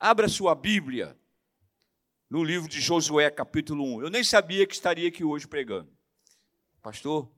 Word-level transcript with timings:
Abra 0.00 0.28
sua 0.28 0.54
Bíblia 0.54 1.18
no 2.30 2.44
livro 2.44 2.68
de 2.68 2.80
Josué, 2.80 3.28
capítulo 3.32 3.82
1. 3.96 4.02
Eu 4.02 4.10
nem 4.10 4.22
sabia 4.22 4.64
que 4.64 4.72
estaria 4.72 5.08
aqui 5.08 5.24
hoje 5.24 5.48
pregando. 5.48 5.92
Pastor, 6.80 7.28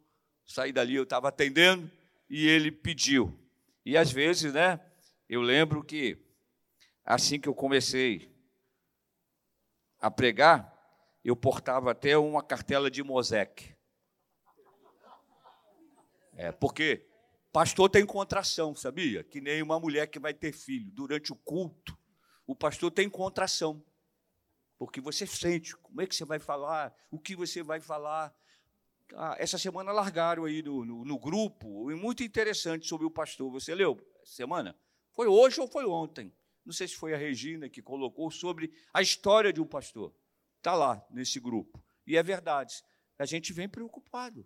saí 0.45 0.71
dali, 0.71 0.95
eu 0.95 1.05
estava 1.05 1.29
atendendo 1.29 1.91
e 2.29 2.47
ele 2.47 2.71
pediu. 2.71 3.35
E 3.83 3.97
às 3.97 4.13
vezes, 4.13 4.53
né, 4.53 4.79
eu 5.27 5.41
lembro 5.41 5.83
que 5.83 6.19
assim 7.03 7.41
que 7.41 7.49
eu 7.49 7.55
comecei 7.55 8.31
a 9.99 10.11
pregar, 10.11 10.71
eu 11.25 11.35
portava 11.35 11.93
até 11.93 12.19
uma 12.19 12.43
cartela 12.43 12.91
de 12.91 13.03
Mosec. 13.03 13.75
É, 16.35 16.53
porque 16.53 17.09
pastor 17.51 17.89
tem 17.89 18.05
contração, 18.05 18.75
sabia? 18.75 19.25
Que 19.25 19.41
nem 19.41 19.63
uma 19.63 19.81
mulher 19.81 20.09
que 20.09 20.19
vai 20.19 20.35
ter 20.35 20.53
filho. 20.53 20.93
Durante 20.93 21.33
o 21.33 21.37
culto, 21.37 21.99
o 22.51 22.57
pastor 22.57 22.91
tem 22.91 23.09
contração. 23.09 23.81
Porque 24.77 25.01
você 25.01 25.25
sente 25.25 25.77
como 25.77 26.01
é 26.03 26.07
que 26.07 26.17
você 26.17 26.25
vai 26.25 26.41
falar, 26.41 26.93
o 27.09 27.17
que 27.17 27.37
você 27.37 27.63
vai 27.63 27.81
falar. 27.81 28.35
Ah, 29.15 29.37
essa 29.39 29.57
semana 29.57 29.93
largaram 29.93 30.45
aí 30.45 30.61
no, 30.61 30.85
no, 30.85 31.05
no 31.05 31.19
grupo, 31.19 31.93
e 31.93 31.95
muito 31.95 32.25
interessante 32.25 32.89
sobre 32.89 33.07
o 33.07 33.11
pastor. 33.11 33.53
Você 33.53 33.73
leu 33.73 34.01
semana? 34.25 34.77
Foi 35.13 35.29
hoje 35.29 35.61
ou 35.61 35.69
foi 35.69 35.85
ontem? 35.87 36.33
Não 36.65 36.73
sei 36.73 36.89
se 36.89 36.97
foi 36.97 37.15
a 37.15 37.17
Regina 37.17 37.69
que 37.69 37.81
colocou 37.81 38.31
sobre 38.33 38.73
a 38.93 39.01
história 39.01 39.53
de 39.53 39.61
um 39.61 39.67
pastor. 39.67 40.13
Está 40.57 40.75
lá 40.75 41.05
nesse 41.09 41.39
grupo. 41.39 41.81
E 42.05 42.17
é 42.17 42.23
verdade. 42.23 42.83
A 43.17 43.27
gente 43.27 43.53
vem 43.53 43.69
preocupado. 43.69 44.45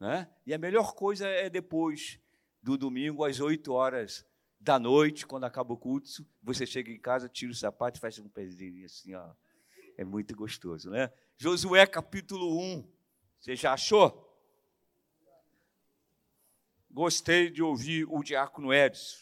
Né? 0.00 0.28
E 0.44 0.52
a 0.52 0.58
melhor 0.58 0.92
coisa 0.94 1.28
é 1.28 1.48
depois 1.48 2.18
do 2.60 2.76
domingo, 2.76 3.24
às 3.24 3.38
8 3.38 3.72
horas 3.72 4.26
da 4.64 4.78
noite, 4.78 5.26
quando 5.26 5.44
acaba 5.44 5.74
o 5.74 5.76
culto, 5.76 6.26
você 6.42 6.64
chega 6.64 6.90
em 6.90 6.98
casa, 6.98 7.28
tira 7.28 7.52
o 7.52 7.54
sapato 7.54 7.98
e 7.98 8.00
faz 8.00 8.18
um 8.18 8.28
pezinho 8.28 8.86
assim, 8.86 9.14
ó. 9.14 9.32
É 9.96 10.04
muito 10.04 10.34
gostoso, 10.34 10.90
né? 10.90 11.12
Josué 11.36 11.86
capítulo 11.86 12.58
1. 12.58 12.90
Você 13.38 13.54
já 13.54 13.74
achou? 13.74 14.20
Gostei 16.90 17.50
de 17.50 17.62
ouvir 17.62 18.06
o 18.08 18.22
diácono 18.22 18.72
Edson. 18.72 19.18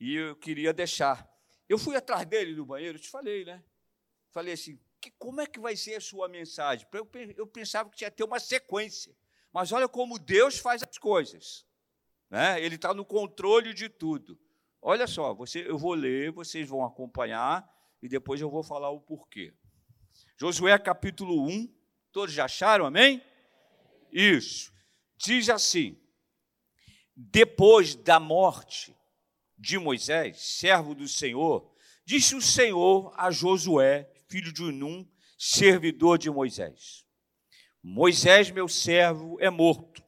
E 0.00 0.16
eu 0.16 0.34
queria 0.34 0.72
deixar. 0.72 1.30
Eu 1.68 1.78
fui 1.78 1.94
atrás 1.94 2.26
dele 2.26 2.56
no 2.56 2.64
banheiro, 2.64 2.98
te 2.98 3.08
falei, 3.08 3.44
né? 3.44 3.62
Falei 4.30 4.54
assim: 4.54 4.80
que, 5.04 5.10
como 5.18 5.42
é 5.42 5.46
que 5.46 5.60
vai 5.60 5.76
ser 5.76 5.96
a 5.96 6.00
sua 6.00 6.26
mensagem? 6.28 6.86
Eu, 6.92 7.08
eu 7.36 7.46
pensava 7.46 7.90
que 7.90 7.96
tinha 7.96 8.10
ter 8.10 8.24
uma 8.24 8.40
sequência. 8.40 9.14
Mas 9.52 9.70
olha 9.70 9.86
como 9.86 10.18
Deus 10.18 10.58
faz 10.58 10.82
as 10.82 10.98
coisas. 10.98 11.66
Né? 12.30 12.60
Ele 12.62 12.76
está 12.76 12.94
no 12.94 13.04
controle 13.04 13.74
de 13.74 13.88
tudo. 13.88 14.38
Olha 14.86 15.06
só, 15.06 15.32
você, 15.32 15.66
eu 15.66 15.78
vou 15.78 15.94
ler, 15.94 16.30
vocês 16.30 16.68
vão 16.68 16.84
acompanhar 16.84 17.66
e 18.02 18.08
depois 18.08 18.38
eu 18.38 18.50
vou 18.50 18.62
falar 18.62 18.90
o 18.90 19.00
porquê. 19.00 19.54
Josué 20.36 20.78
capítulo 20.78 21.42
1, 21.48 21.74
todos 22.12 22.34
já 22.34 22.44
acharam, 22.44 22.84
amém? 22.84 23.24
Isso. 24.12 24.70
Diz 25.16 25.48
assim: 25.48 25.98
Depois 27.16 27.94
da 27.94 28.20
morte 28.20 28.94
de 29.56 29.78
Moisés, 29.78 30.38
servo 30.58 30.94
do 30.94 31.08
Senhor, 31.08 31.74
disse 32.04 32.34
o 32.34 32.42
Senhor 32.42 33.10
a 33.16 33.30
Josué, 33.30 34.12
filho 34.28 34.52
de 34.52 34.64
Num, 34.64 35.08
servidor 35.38 36.18
de 36.18 36.28
Moisés: 36.28 37.06
Moisés, 37.82 38.50
meu 38.50 38.68
servo, 38.68 39.40
é 39.40 39.48
morto. 39.48 40.04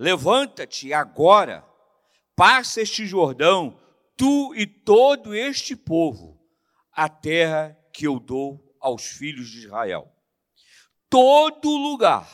Levanta-te 0.00 0.92
agora, 0.92 1.64
passa 2.36 2.80
este 2.80 3.06
Jordão, 3.06 3.78
tu 4.16 4.54
e 4.54 4.66
todo 4.66 5.34
este 5.34 5.76
povo, 5.76 6.40
a 6.92 7.08
terra 7.08 7.78
que 7.92 8.06
eu 8.06 8.18
dou 8.18 8.76
aos 8.80 9.04
filhos 9.04 9.48
de 9.48 9.66
Israel. 9.66 10.10
Todo 11.08 11.76
lugar 11.76 12.28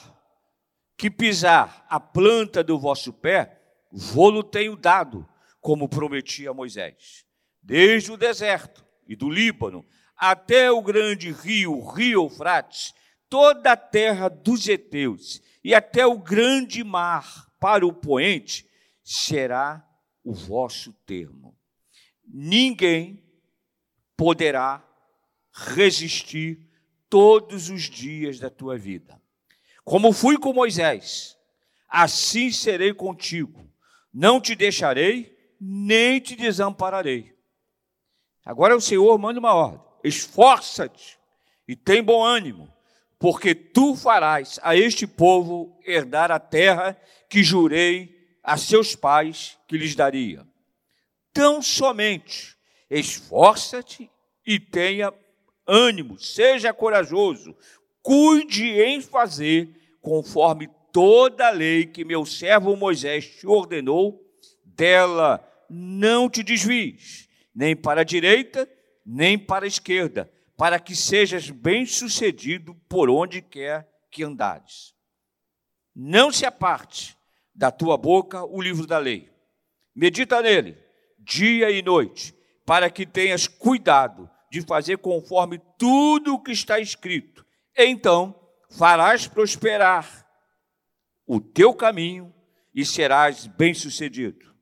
que 0.97 1.11
pisar 1.11 1.87
a 1.89 2.01
planta 2.01 2.63
do 2.63 2.79
vosso 2.79 3.13
pé, 3.13 3.61
vou-lo 3.93 4.43
tenho 4.43 4.77
dado, 4.77 5.29
como 5.61 5.89
prometi 5.89 6.47
a 6.47 6.55
Moisés. 6.55 7.25
Desde 7.63 8.13
o 8.13 8.17
deserto 8.17 8.85
e 9.07 9.15
do 9.15 9.29
Líbano 9.29 9.85
até 10.17 10.71
o 10.71 10.83
grande 10.83 11.31
rio, 11.31 11.77
o 11.77 11.89
rio 11.91 12.23
Eufrates, 12.25 12.93
toda 13.29 13.73
a 13.73 13.77
terra 13.77 14.29
dos 14.29 14.67
heteus 14.69 15.41
e 15.63 15.75
até 15.75 16.07
o 16.07 16.19
grande 16.19 16.83
mar 16.83 17.47
para 17.61 17.87
o 17.87 17.93
poente 17.93 18.69
será 19.05 19.88
o 20.29 20.33
vosso 20.35 20.93
termo. 21.07 21.57
Ninguém 22.23 23.25
poderá 24.15 24.87
resistir 25.51 26.69
todos 27.09 27.71
os 27.71 27.85
dias 27.85 28.39
da 28.39 28.51
tua 28.51 28.77
vida. 28.77 29.19
Como 29.83 30.13
fui 30.13 30.37
com 30.37 30.53
Moisés, 30.53 31.35
assim 31.89 32.53
serei 32.53 32.93
contigo. 32.93 33.67
Não 34.13 34.39
te 34.39 34.55
deixarei, 34.55 35.35
nem 35.59 36.21
te 36.21 36.37
desampararei. 36.37 37.35
Agora 38.45 38.77
o 38.77 38.83
Senhor 38.83 39.19
manda 39.19 39.41
uma 39.41 39.55
ordem: 39.55 39.81
esforça-te 40.05 41.19
e 41.67 41.75
tem 41.75 42.03
bom 42.03 42.23
ânimo 42.23 42.71
porque 43.19 43.55
tu 43.55 43.97
farás 43.97 44.61
a 44.63 44.77
este 44.77 45.07
povo 45.07 45.81
herdar 45.87 46.31
a 46.31 46.39
terra 46.39 47.01
que 47.31 47.43
jurei 47.43 48.18
a 48.49 48.57
seus 48.57 48.97
pais 48.97 49.59
que 49.69 49.77
lhes 49.77 49.95
daria. 49.95 50.47
Tão 51.35 51.61
somente 51.61 52.57
esforça-te 52.89 54.11
e 54.47 54.59
tenha 54.59 55.13
ânimo, 55.67 56.19
seja 56.19 56.73
corajoso, 56.73 57.55
cuide 58.01 58.71
em 58.81 59.03
fazer 59.03 59.69
conforme 60.01 60.67
toda 60.91 61.49
a 61.49 61.51
lei 61.51 61.85
que 61.85 62.07
meu 62.07 62.25
servo 62.25 62.75
Moisés 62.75 63.27
te 63.27 63.47
ordenou, 63.47 64.19
dela 64.65 65.47
não 65.69 66.31
te 66.31 66.43
desvies, 66.43 67.29
nem 67.55 67.77
para 67.77 68.01
a 68.01 68.05
direita, 68.05 68.67
nem 69.05 69.39
para 69.39 69.67
a 69.67 69.69
esquerda, 69.69 70.33
para 70.57 70.81
que 70.81 70.97
sejas 70.97 71.51
bem-sucedido 71.51 72.75
por 72.89 73.11
onde 73.11 73.43
quer 73.43 73.87
que 74.11 74.25
andares. 74.25 74.95
Não 75.95 76.33
se 76.33 76.47
aparte 76.47 77.18
da 77.59 77.73
tua 77.73 77.99
boca 77.99 78.45
o 78.45 78.63
livro 78.63 78.87
da 78.87 78.99
lei. 78.99 79.29
Medita 79.93 80.41
nele, 80.41 80.79
dia 81.19 81.69
e 81.73 81.83
noite, 81.83 82.33
para 82.65 82.89
que 82.89 83.05
tenhas 83.05 83.49
cuidado 83.49 84.31
de 84.49 84.63
fazer 84.63 84.99
conforme 84.99 85.61
tudo 85.77 86.35
o 86.35 86.41
que 86.41 86.53
está 86.53 86.79
escrito. 86.79 87.45
Então 87.77 88.33
farás 88.71 89.27
prosperar 89.27 90.25
o 91.27 91.41
teu 91.41 91.75
caminho 91.75 92.33
e 92.73 92.85
serás 92.85 93.49
bem-sucedido. 93.49 94.55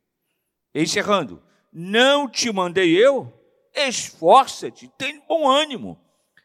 Encerrando, 0.74 1.42
não 1.70 2.26
te 2.26 2.50
mandei 2.50 2.96
eu? 2.96 3.30
Esforça-te, 3.74 4.88
tem 4.96 5.20
bom 5.28 5.46
ânimo, 5.46 6.00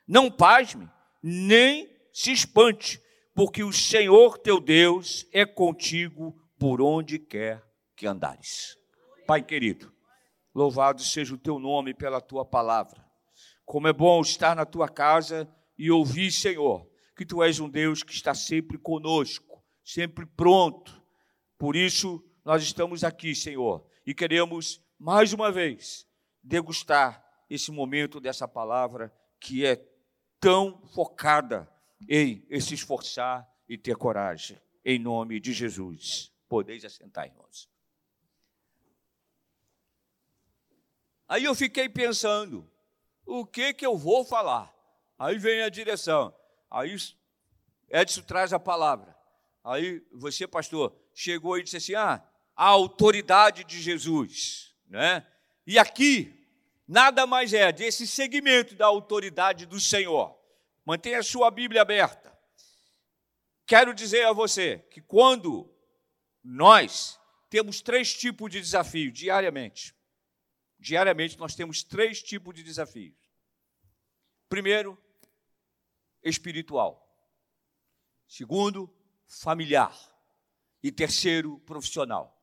não 0.06 0.30
pasme, 0.30 0.90
nem 1.24 1.90
se 2.12 2.34
espante, 2.34 3.02
porque 3.34 3.64
o 3.64 3.72
Senhor 3.72 4.38
teu 4.38 4.60
Deus 4.60 5.26
é 5.32 5.46
contigo 5.46 6.41
por 6.62 6.80
onde 6.80 7.18
quer 7.18 7.68
que 7.96 8.06
andares. 8.06 8.78
Pai 9.26 9.42
querido, 9.42 9.92
louvado 10.54 11.02
seja 11.02 11.34
o 11.34 11.38
teu 11.40 11.58
nome 11.58 11.92
pela 11.92 12.22
tua 12.22 12.46
palavra. 12.46 13.04
Como 13.66 13.88
é 13.88 13.94
bom 13.94 14.22
estar 14.22 14.56
na 14.56 14.64
tua 14.64 14.88
casa 14.88 15.52
e 15.76 15.90
ouvir, 15.90 16.32
Senhor, 16.32 16.88
que 17.18 17.26
tu 17.26 17.42
és 17.42 17.60
um 17.60 17.68
Deus 17.68 18.04
que 18.04 18.14
está 18.14 18.36
sempre 18.36 18.78
conosco, 18.78 19.66
sempre 19.84 20.24
pronto. 20.24 21.02
Por 21.58 21.76
isso, 21.76 22.24
nós 22.46 22.62
estamos 22.62 23.04
aqui, 23.04 23.34
Senhor, 23.34 23.84
e 24.06 24.14
queremos 24.14 24.80
mais 25.00 25.34
uma 25.34 25.52
vez 25.52 26.06
degustar 26.44 27.26
esse 27.50 27.72
momento 27.72 28.20
dessa 28.20 28.48
palavra 28.48 29.12
que 29.40 29.66
é 29.66 29.84
tão 30.40 30.80
focada 30.94 31.68
em 32.08 32.46
se 32.62 32.76
esforçar 32.76 33.50
e 33.68 33.80
ter 33.80 33.96
coragem. 33.96 34.62
Em 34.86 35.00
nome 35.00 35.40
de 35.40 35.54
Jesus. 35.54 36.32
Podeis 36.52 36.84
assentar, 36.84 37.28
irmãos. 37.28 37.70
Aí 41.26 41.46
eu 41.46 41.56
fiquei 41.56 41.88
pensando, 41.88 42.70
o 43.26 43.46
que 43.46 43.74
que 43.74 43.86
eu 43.86 43.98
vou 43.98 44.26
falar? 44.26 44.70
Aí 45.18 45.38
vem 45.38 45.62
a 45.62 45.70
direção. 45.70 46.36
Aí 46.70 46.94
Edson 47.90 48.24
traz 48.24 48.52
a 48.52 48.60
palavra. 48.60 49.16
Aí 49.64 50.06
você, 50.12 50.46
pastor, 50.46 50.94
chegou 51.14 51.58
e 51.58 51.64
disse 51.64 51.78
assim: 51.78 51.96
"Ah, 51.96 52.22
a 52.54 52.66
autoridade 52.66 53.64
de 53.64 53.82
Jesus", 53.82 54.76
né? 54.90 55.26
E 55.66 55.80
aqui 55.80 56.46
nada 56.86 57.26
mais 57.26 57.54
é 57.54 57.72
desse 57.72 58.06
segmento 58.06 58.76
da 58.76 58.88
autoridade 58.88 59.66
do 59.66 59.80
Senhor. 59.80 60.38
Mantenha 60.84 61.20
a 61.20 61.24
sua 61.24 61.50
Bíblia 61.50 61.82
aberta. 61.82 62.38
Quero 63.66 63.94
dizer 63.94 64.26
a 64.26 64.34
você 64.34 64.80
que 64.92 65.00
quando 65.00 65.71
nós 66.44 67.20
temos 67.50 67.82
três 67.82 68.14
tipos 68.14 68.52
de 68.52 68.60
desafio 68.60 69.12
diariamente, 69.12 69.96
diariamente 70.80 71.38
nós 71.38 71.56
temos 71.56 71.84
três 71.84 72.22
tipos 72.22 72.56
de 72.56 72.64
desafios. 72.64 73.16
Primeiro, 74.50 74.98
espiritual. 76.24 77.08
Segundo, 78.28 78.94
familiar. 79.28 79.96
E 80.84 80.92
terceiro, 80.92 81.60
profissional. 81.60 82.42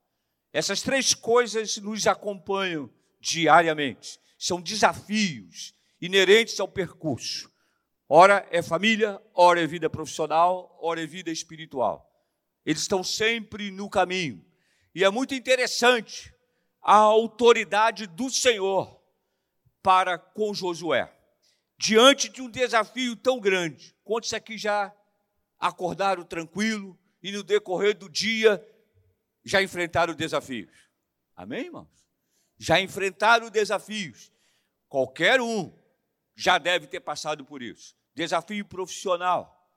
Essas 0.53 0.81
três 0.81 1.13
coisas 1.13 1.77
nos 1.79 2.07
acompanham 2.07 2.91
diariamente. 3.21 4.19
São 4.39 4.61
desafios 4.61 5.75
inerentes 6.01 6.59
ao 6.61 6.69
percurso. 6.69 7.53
Ora 8.09 8.47
é 8.51 8.63
família, 8.63 9.21
ora 9.35 9.63
é 9.63 9.67
vida 9.67 9.91
profissional, 9.91 10.79
ora 10.81 11.03
é 11.03 11.07
vida 11.07 11.31
espiritual. 11.31 12.08
Eles 12.69 12.83
estão 12.83 13.03
sempre 13.03 13.71
no 13.71 13.89
caminho. 13.89 14.45
E 14.95 15.03
é 15.03 15.09
muito 15.09 15.35
interessante 15.35 16.35
a 16.83 16.97
autoridade 16.97 18.07
do 18.07 18.29
Senhor 18.29 19.03
para 19.83 20.19
com 20.19 20.53
Josué. 20.53 21.11
Diante 21.79 22.29
de 22.29 22.43
um 22.43 22.51
desafio 22.51 23.17
tão 23.17 23.41
grande, 23.41 23.97
quantos 24.05 24.35
aqui 24.35 24.59
já 24.59 24.95
acordaram 25.59 26.23
tranquilo 26.25 26.99
e 27.23 27.33
no 27.33 27.43
decorrer 27.43 27.97
do 27.97 28.07
dia 28.07 28.63
já 29.43 29.63
enfrentaram 29.63 30.13
desafios? 30.13 30.91
Amém, 31.35 31.65
irmãos? 31.65 31.89
Já 32.59 32.79
enfrentaram 32.79 33.49
desafios. 33.49 34.31
Qualquer 34.91 35.41
um 35.41 35.75
já 36.37 36.59
deve 36.59 36.87
ter 36.87 37.01
passado 37.01 37.47
por 37.47 37.63
isso. 37.63 37.97
Desafio 38.15 38.67
profissional. 38.67 39.73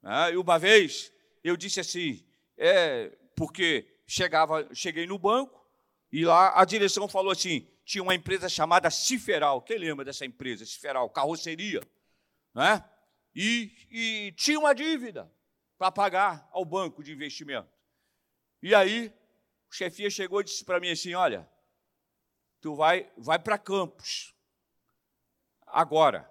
Né? 0.00 0.34
E 0.34 0.36
uma 0.36 0.56
vez 0.56 1.12
eu 1.42 1.56
disse 1.56 1.80
assim, 1.80 2.27
é, 2.58 3.16
porque 3.36 3.88
chegava, 4.06 4.68
cheguei 4.74 5.06
no 5.06 5.18
banco, 5.18 5.64
e 6.10 6.24
lá 6.24 6.60
a 6.60 6.64
direção 6.64 7.08
falou 7.08 7.32
assim: 7.32 7.66
tinha 7.84 8.02
uma 8.02 8.14
empresa 8.14 8.48
chamada 8.48 8.90
Ciferal. 8.90 9.62
Quem 9.62 9.78
lembra 9.78 10.04
dessa 10.04 10.26
empresa, 10.26 10.66
Ciferal? 10.66 11.08
Carroceria. 11.08 11.80
Né? 12.54 12.84
E, 13.34 13.72
e 13.90 14.32
tinha 14.32 14.58
uma 14.58 14.74
dívida 14.74 15.30
para 15.78 15.92
pagar 15.92 16.48
ao 16.52 16.64
banco 16.64 17.02
de 17.02 17.12
investimento. 17.12 17.68
E 18.62 18.74
aí, 18.74 19.12
o 19.70 19.74
chefia 19.74 20.10
chegou 20.10 20.40
e 20.40 20.44
disse 20.44 20.64
para 20.64 20.80
mim 20.80 20.90
assim: 20.90 21.14
Olha, 21.14 21.48
tu 22.60 22.74
vai, 22.74 23.10
vai 23.16 23.38
para 23.38 23.56
Campos. 23.56 24.34
Agora. 25.66 26.28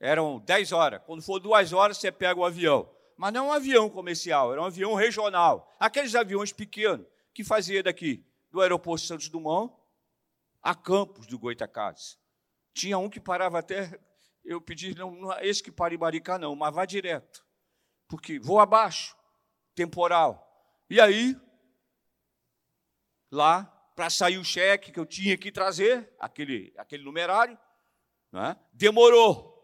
Eram 0.00 0.38
10 0.40 0.72
horas. 0.72 1.00
Quando 1.06 1.22
for 1.22 1.38
duas 1.38 1.72
horas, 1.72 1.96
você 1.96 2.12
pega 2.12 2.38
o 2.38 2.44
avião. 2.44 2.90
Mas 3.16 3.32
não 3.32 3.46
é 3.46 3.48
um 3.48 3.52
avião 3.52 3.88
comercial, 3.88 4.52
era 4.52 4.60
um 4.60 4.66
avião 4.66 4.94
regional. 4.94 5.72
Aqueles 5.78 6.14
aviões 6.14 6.52
pequenos 6.52 7.06
que 7.32 7.44
fazia 7.44 7.82
daqui 7.82 8.24
do 8.50 8.60
aeroporto 8.60 9.04
Santos 9.04 9.28
Dumont 9.28 9.72
a 10.62 10.74
Campos 10.74 11.26
do 11.26 11.38
Goitacazes. 11.38 12.18
Tinha 12.72 12.98
um 12.98 13.10
que 13.10 13.20
parava 13.20 13.58
até, 13.58 14.00
eu 14.44 14.60
pedi, 14.60 14.94
não, 14.94 15.10
não 15.10 15.32
esse 15.40 15.62
que 15.62 15.70
para 15.70 15.94
em 15.94 15.98
Maricá 15.98 16.38
não, 16.38 16.56
mas 16.56 16.74
vá 16.74 16.84
direto, 16.84 17.44
porque 18.08 18.38
vou 18.38 18.58
abaixo, 18.58 19.16
temporal. 19.74 20.40
E 20.88 21.00
aí, 21.00 21.36
lá, 23.30 23.64
para 23.94 24.08
sair 24.08 24.38
o 24.38 24.44
cheque 24.44 24.90
que 24.90 24.98
eu 24.98 25.06
tinha 25.06 25.36
que 25.36 25.52
trazer, 25.52 26.12
aquele, 26.18 26.72
aquele 26.76 27.04
numerário, 27.04 27.58
né? 28.32 28.56
demorou, 28.72 29.54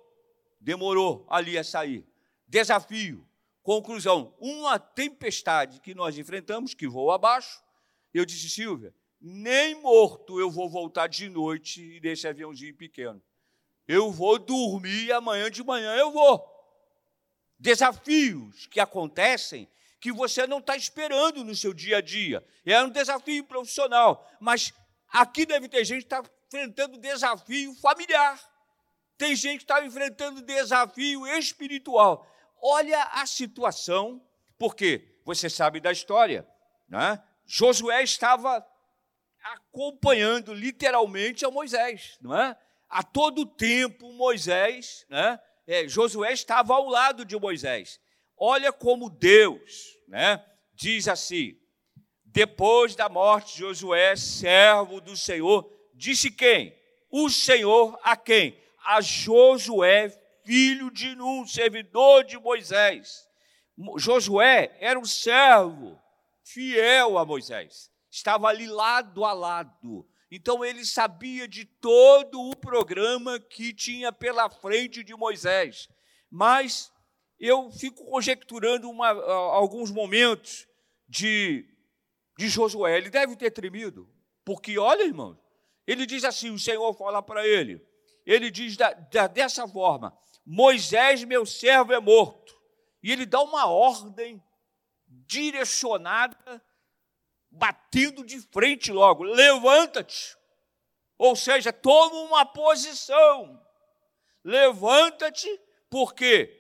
demorou 0.61 1.27
ali 1.29 1.57
a 1.57 1.65
sair. 1.65 2.07
Desafio, 2.47 3.27
conclusão, 3.63 4.35
uma 4.39 4.79
tempestade 4.79 5.81
que 5.81 5.95
nós 5.95 6.17
enfrentamos, 6.19 6.75
que 6.75 6.87
voa 6.87 7.15
abaixo, 7.15 7.63
eu 8.13 8.25
disse, 8.25 8.49
Silvia, 8.49 8.95
nem 9.21 9.75
morto 9.75 10.41
eu 10.41 10.51
vou 10.51 10.69
voltar 10.69 11.07
de 11.07 11.29
noite 11.29 12.01
nesse 12.03 12.27
aviãozinho 12.27 12.75
pequeno. 12.75 13.23
Eu 13.87 14.11
vou 14.11 14.39
dormir 14.39 15.07
e 15.07 15.13
amanhã 15.13 15.51
de 15.51 15.63
manhã 15.63 15.95
eu 15.97 16.11
vou. 16.11 16.49
Desafios 17.59 18.67
que 18.67 18.81
acontecem 18.81 19.69
que 20.01 20.11
você 20.11 20.47
não 20.47 20.59
está 20.59 20.77
esperando 20.77 21.45
no 21.45 21.55
seu 21.55 21.75
dia 21.75 21.99
a 21.99 22.01
dia. 22.01 22.45
É 22.65 22.83
um 22.83 22.89
desafio 22.89 23.45
profissional, 23.45 24.27
mas 24.41 24.73
aqui 25.13 25.45
deve 25.45 25.69
ter 25.69 25.85
gente 25.85 26.07
que 26.07 26.15
está 26.15 26.23
enfrentando 26.47 26.99
desafio 26.99 27.75
familiar. 27.75 28.41
Tem 29.19 29.37
gente 29.37 29.59
que 29.59 29.65
está 29.65 29.85
enfrentando 29.85 30.41
desafio 30.41 31.27
espiritual. 31.27 32.27
Olha 32.63 33.03
a 33.13 33.27
situação, 33.27 34.23
porque 34.59 35.21
você 35.25 35.49
sabe 35.49 35.81
da 35.81 35.93
história, 35.93 36.47
né? 36.89 37.23
Josué 37.47 38.03
estava 38.03 38.67
acompanhando 39.43 40.53
literalmente 40.53 41.45
a 41.45 41.51
Moisés, 41.51 42.19
não 42.21 42.37
é? 42.37 42.57
A 42.89 43.03
todo 43.03 43.47
tempo 43.47 44.13
Moisés, 44.13 45.07
né? 45.09 45.41
É, 45.67 45.87
Josué 45.89 46.33
estava 46.33 46.75
ao 46.75 46.89
lado 46.89 47.25
de 47.25 47.39
Moisés. 47.39 48.01
Olha 48.37 48.73
como 48.73 49.09
Deus, 49.09 49.97
né? 50.09 50.45
Diz 50.75 51.07
assim: 51.09 51.57
depois 52.25 52.95
da 52.95 53.09
morte 53.09 53.55
de 53.55 53.61
Josué, 53.61 54.17
servo 54.17 55.01
do 55.01 55.17
Senhor, 55.17 55.71
disse 55.95 56.31
quem? 56.31 56.77
O 57.11 57.29
Senhor 57.29 57.99
a 58.03 58.17
quem? 58.17 58.57
A 58.85 59.01
Josué, 59.01 60.20
filho 60.45 60.91
de 60.91 61.15
Nun, 61.15 61.47
servidor 61.47 62.25
de 62.25 62.39
Moisés. 62.39 63.29
Josué 63.97 64.77
era 64.81 64.99
um 64.99 65.05
servo 65.05 65.99
fiel 66.45 67.17
a 67.17 67.25
Moisés, 67.25 67.91
estava 68.11 68.49
ali 68.49 68.67
lado 68.67 69.25
a 69.25 69.33
lado. 69.33 70.07
Então 70.31 70.65
ele 70.65 70.85
sabia 70.85 71.49
de 71.49 71.65
todo 71.65 72.41
o 72.41 72.57
programa 72.57 73.41
que 73.41 73.73
tinha 73.73 74.13
pela 74.13 74.49
frente 74.49 75.03
de 75.03 75.15
Moisés. 75.15 75.89
Mas 76.31 76.93
eu 77.39 77.71
fico 77.73 78.05
conjecturando 78.05 78.89
uma, 78.89 79.09
alguns 79.09 79.91
momentos 79.91 80.69
de, 81.09 81.67
de 82.39 82.49
Josué. 82.49 82.97
Ele 82.97 83.11
deve 83.11 83.35
ter 83.35 83.51
tremido, 83.51 84.09
porque 84.45 84.79
olha, 84.79 85.03
irmão, 85.03 85.39
ele 85.87 86.07
diz 86.07 86.23
assim: 86.23 86.51
o 86.51 86.59
Senhor 86.59 86.95
fala 86.95 87.21
para 87.23 87.45
ele, 87.47 87.85
ele 88.25 88.51
diz 88.51 88.77
da, 88.77 88.93
da, 88.93 89.27
dessa 89.27 89.67
forma: 89.67 90.17
Moisés, 90.53 91.23
meu 91.23 91.47
servo, 91.47 91.93
é 91.93 92.01
morto. 92.01 92.61
E 93.01 93.13
ele 93.13 93.25
dá 93.25 93.41
uma 93.41 93.67
ordem 93.67 94.43
direcionada, 95.07 96.61
batendo 97.49 98.27
de 98.27 98.41
frente 98.41 98.91
logo. 98.91 99.23
Levanta-te. 99.23 100.37
Ou 101.17 101.37
seja, 101.37 101.73
toma 101.73 102.17
uma 102.23 102.45
posição. 102.45 103.65
Levanta-te, 104.43 105.49
porque 105.89 106.51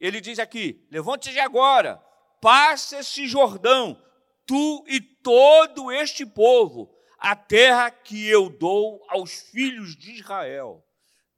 ele 0.00 0.20
diz 0.20 0.40
aqui: 0.40 0.84
levanta-te 0.90 1.38
agora, 1.38 1.98
passa 2.40 2.98
esse 2.98 3.28
Jordão, 3.28 4.02
tu 4.44 4.84
e 4.88 5.00
todo 5.00 5.92
este 5.92 6.26
povo, 6.26 6.92
a 7.18 7.36
terra 7.36 7.88
que 7.88 8.26
eu 8.26 8.50
dou 8.50 9.00
aos 9.08 9.32
filhos 9.32 9.94
de 9.96 10.10
Israel. 10.10 10.84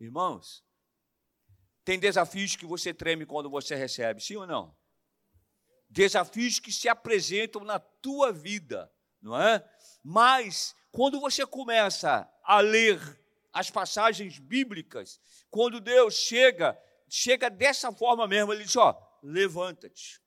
Irmãos, 0.00 0.63
tem 1.84 1.98
desafios 1.98 2.56
que 2.56 2.66
você 2.66 2.94
treme 2.94 3.26
quando 3.26 3.50
você 3.50 3.74
recebe, 3.74 4.20
sim 4.22 4.36
ou 4.36 4.46
não? 4.46 4.74
desafios 5.94 6.58
que 6.58 6.72
se 6.72 6.88
apresentam 6.88 7.62
na 7.62 7.78
tua 7.78 8.32
vida, 8.32 8.92
não 9.22 9.40
é? 9.40 9.64
Mas 10.02 10.74
quando 10.90 11.20
você 11.20 11.46
começa 11.46 12.28
a 12.42 12.58
ler 12.58 12.98
as 13.52 13.70
passagens 13.70 14.40
bíblicas, 14.40 15.20
quando 15.48 15.80
Deus 15.80 16.14
chega, 16.14 16.76
chega 17.08 17.48
dessa 17.48 17.92
forma 17.92 18.26
mesmo, 18.26 18.52
ele 18.52 18.64
diz: 18.64 18.74
ó, 18.74 19.00
levanta-te. 19.22 20.20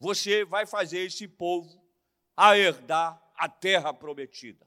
Você 0.00 0.42
vai 0.42 0.64
fazer 0.64 1.00
esse 1.00 1.28
povo 1.28 1.86
a 2.34 2.56
herdar 2.56 3.22
a 3.36 3.46
terra 3.46 3.92
prometida. 3.92 4.66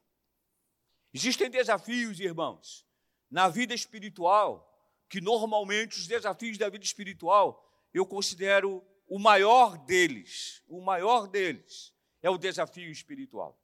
Existem 1.12 1.50
desafios, 1.50 2.20
irmãos, 2.20 2.86
na 3.30 3.50
vida 3.50 3.74
espiritual, 3.74 4.75
que 5.16 5.22
normalmente 5.22 5.98
os 5.98 6.08
desafios 6.08 6.58
da 6.58 6.68
vida 6.68 6.84
espiritual 6.84 7.66
eu 7.94 8.06
considero 8.06 8.86
o 9.08 9.18
maior 9.18 9.78
deles, 9.78 10.62
o 10.68 10.82
maior 10.82 11.26
deles 11.26 11.94
é 12.22 12.30
o 12.30 12.38
desafio 12.38 12.92
espiritual. 12.92 13.58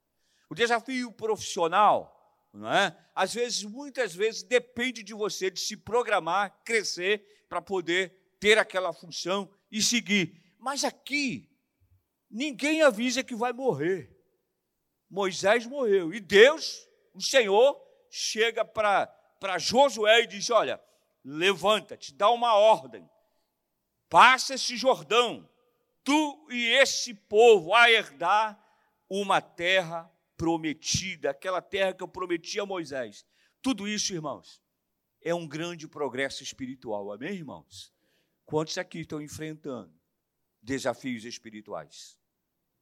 O 0.48 0.54
desafio 0.54 1.12
profissional, 1.12 2.48
não 2.54 2.72
é? 2.72 2.96
Às 3.14 3.34
vezes, 3.34 3.64
muitas 3.64 4.14
vezes 4.14 4.42
depende 4.42 5.02
de 5.02 5.12
você 5.12 5.50
de 5.50 5.60
se 5.60 5.76
programar, 5.76 6.58
crescer 6.64 7.44
para 7.50 7.60
poder 7.60 8.34
ter 8.40 8.56
aquela 8.56 8.94
função 8.94 9.52
e 9.70 9.82
seguir. 9.82 10.54
Mas 10.58 10.84
aqui 10.84 11.50
ninguém 12.30 12.80
avisa 12.80 13.22
que 13.22 13.34
vai 13.34 13.52
morrer. 13.52 14.10
Moisés 15.10 15.66
morreu 15.66 16.14
e 16.14 16.18
Deus, 16.18 16.88
o 17.12 17.20
Senhor, 17.20 17.78
chega 18.08 18.64
para 18.64 19.04
para 19.38 19.58
Josué 19.58 20.22
e 20.22 20.26
diz: 20.26 20.48
Olha, 20.48 20.80
levanta-te, 21.24 22.14
dá 22.14 22.30
uma 22.30 22.54
ordem 22.54 23.08
Passa 24.12 24.56
esse 24.56 24.76
Jordão, 24.76 25.48
tu 26.04 26.46
e 26.50 26.66
esse 26.66 27.14
povo, 27.14 27.72
a 27.72 27.90
herdar 27.90 28.62
uma 29.08 29.40
terra 29.40 30.04
prometida, 30.36 31.30
aquela 31.30 31.62
terra 31.62 31.94
que 31.94 32.02
eu 32.02 32.08
prometi 32.08 32.60
a 32.60 32.66
Moisés. 32.66 33.24
Tudo 33.62 33.88
isso, 33.88 34.12
irmãos, 34.12 34.62
é 35.22 35.34
um 35.34 35.48
grande 35.48 35.88
progresso 35.88 36.42
espiritual. 36.42 37.10
Amém, 37.10 37.36
irmãos? 37.36 37.90
Quantos 38.44 38.76
aqui 38.76 39.00
estão 39.00 39.18
enfrentando 39.18 39.98
desafios 40.60 41.24
espirituais? 41.24 42.18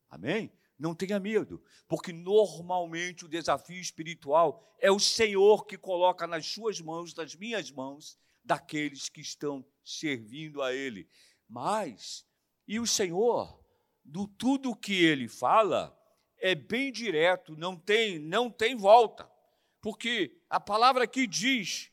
Amém? 0.09 0.53
Não 0.81 0.95
tenha 0.95 1.21
medo, 1.21 1.63
porque 1.87 2.11
normalmente 2.11 3.27
o 3.27 3.29
desafio 3.29 3.79
espiritual 3.79 4.67
é 4.79 4.91
o 4.91 4.99
Senhor 4.99 5.67
que 5.67 5.77
coloca 5.77 6.27
nas 6.27 6.47
suas 6.47 6.81
mãos, 6.81 7.15
nas 7.15 7.35
minhas 7.35 7.71
mãos, 7.71 8.19
daqueles 8.43 9.11
que 9.11 9.21
estão 9.21 9.63
servindo 9.85 10.63
a 10.63 10.73
Ele. 10.73 11.07
Mas, 11.47 12.25
e 12.67 12.81
o 12.81 12.87
Senhor, 12.87 13.63
do 14.03 14.27
tudo 14.27 14.75
que 14.75 14.95
Ele 15.05 15.29
fala, 15.29 15.95
é 16.39 16.55
bem 16.55 16.91
direto, 16.91 17.55
não 17.55 17.77
tem, 17.77 18.19
não 18.19 18.51
tem 18.51 18.75
volta. 18.75 19.31
Porque 19.83 20.41
a 20.49 20.59
palavra 20.59 21.05
aqui 21.05 21.27
diz, 21.27 21.93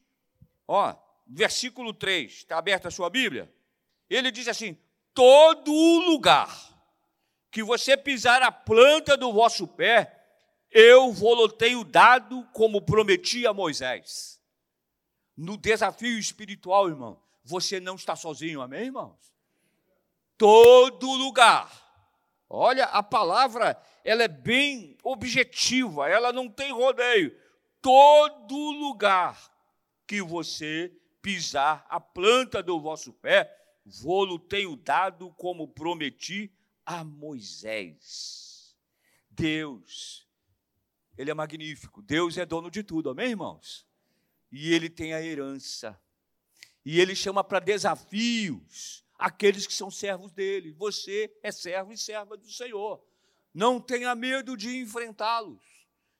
ó, 0.66 0.96
versículo 1.28 1.94
3, 1.94 2.32
está 2.32 2.58
aberta 2.58 2.88
a 2.88 2.92
sua 2.92 3.10
Bíblia? 3.10 3.54
Ele 4.10 4.32
diz 4.32 4.48
assim: 4.48 4.78
todo 5.14 5.74
lugar 6.10 6.67
que 7.58 7.64
você 7.64 7.98
pisar 7.98 8.44
a 8.44 8.52
planta 8.52 9.18
do 9.18 9.34
vosso 9.34 9.68
pé, 9.68 10.16
eu 10.70 11.12
vou 11.12 11.50
tenho 11.50 11.84
dado 11.84 12.48
como 12.54 12.80
prometi 12.80 13.48
a 13.48 13.52
Moisés. 13.52 14.40
No 15.36 15.58
desafio 15.58 16.20
espiritual, 16.20 16.88
irmão, 16.88 17.20
você 17.44 17.80
não 17.80 17.96
está 17.96 18.16
sozinho, 18.16 18.62
amém, 18.62 18.84
irmãos? 18.84 19.34
Todo 20.38 21.12
lugar. 21.14 21.68
Olha, 22.48 22.84
a 22.86 23.02
palavra, 23.02 23.76
ela 24.04 24.22
é 24.22 24.28
bem 24.28 24.96
objetiva, 25.04 26.08
ela 26.08 26.32
não 26.32 26.48
tem 26.48 26.72
rodeio. 26.72 27.36
Todo 27.82 28.56
lugar 28.70 29.52
que 30.06 30.22
você 30.22 30.96
pisar 31.24 31.88
a 31.90 32.00
planta 32.00 32.62
do 32.62 32.80
vosso 32.80 33.12
pé, 33.14 33.52
vou-lo 33.84 34.38
tenho 34.38 34.76
dado 34.76 35.32
como 35.32 35.68
prometi 35.68 36.56
a 36.88 37.04
Moisés. 37.04 38.74
Deus, 39.30 40.26
Ele 41.18 41.30
é 41.30 41.34
magnífico. 41.34 42.02
Deus 42.02 42.38
é 42.38 42.46
dono 42.46 42.72
de 42.72 42.82
tudo, 42.82 43.10
amém, 43.10 43.32
irmãos? 43.32 43.86
E 44.50 44.74
Ele 44.74 44.90
tem 44.90 45.14
a 45.14 45.22
herança. 45.22 46.00
E 46.86 47.02
Ele 47.02 47.14
chama 47.14 47.44
para 47.44 47.60
desafios 47.60 49.04
aqueles 49.20 49.68
que 49.68 49.74
são 49.74 49.92
servos 49.92 50.32
dele. 50.32 50.72
Você 50.72 51.30
é 51.44 51.52
servo 51.52 51.92
e 51.92 51.98
serva 51.98 52.38
do 52.38 52.50
Senhor. 52.50 53.04
Não 53.54 53.82
tenha 53.82 54.16
medo 54.16 54.56
de 54.56 54.78
enfrentá-los. 54.78 55.62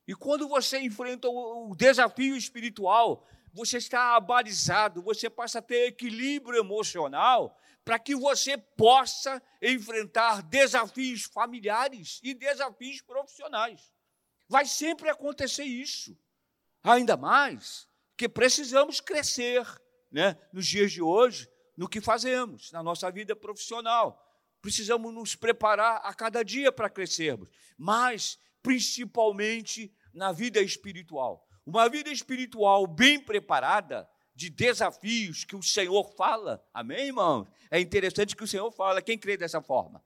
E 0.06 0.14
quando 0.14 0.46
você 0.46 0.78
enfrenta 0.80 1.28
o 1.28 1.74
desafio 1.74 2.36
espiritual, 2.36 3.26
você 3.54 3.78
está 3.78 4.16
abalizado, 4.16 5.00
você 5.00 5.30
passa 5.30 5.60
a 5.60 5.62
ter 5.62 5.86
equilíbrio 5.86 6.58
emocional 6.58 7.58
para 7.88 7.98
que 7.98 8.14
você 8.14 8.58
possa 8.58 9.42
enfrentar 9.62 10.42
desafios 10.42 11.22
familiares 11.22 12.20
e 12.22 12.34
desafios 12.34 13.00
profissionais. 13.00 13.90
Vai 14.46 14.66
sempre 14.66 15.08
acontecer 15.08 15.64
isso. 15.64 16.14
Ainda 16.82 17.16
mais 17.16 17.88
que 18.14 18.28
precisamos 18.28 19.00
crescer 19.00 19.66
né, 20.12 20.36
nos 20.52 20.66
dias 20.66 20.92
de 20.92 21.00
hoje 21.00 21.48
no 21.78 21.88
que 21.88 21.98
fazemos, 21.98 22.70
na 22.72 22.82
nossa 22.82 23.10
vida 23.10 23.34
profissional. 23.34 24.22
Precisamos 24.60 25.14
nos 25.14 25.34
preparar 25.34 26.02
a 26.04 26.12
cada 26.12 26.42
dia 26.42 26.70
para 26.70 26.90
crescermos, 26.90 27.48
mas 27.78 28.38
principalmente 28.62 29.90
na 30.12 30.30
vida 30.30 30.60
espiritual. 30.60 31.48
Uma 31.64 31.88
vida 31.88 32.10
espiritual 32.10 32.86
bem 32.86 33.18
preparada 33.18 34.06
de 34.38 34.48
desafios 34.48 35.42
que 35.42 35.56
o 35.56 35.62
Senhor 35.64 36.04
fala. 36.16 36.64
Amém, 36.72 37.06
irmão? 37.06 37.44
É 37.68 37.80
interessante 37.80 38.36
que 38.36 38.44
o 38.44 38.46
Senhor 38.46 38.70
fala. 38.70 39.02
Quem 39.02 39.18
crê 39.18 39.36
dessa 39.36 39.60
forma? 39.60 40.00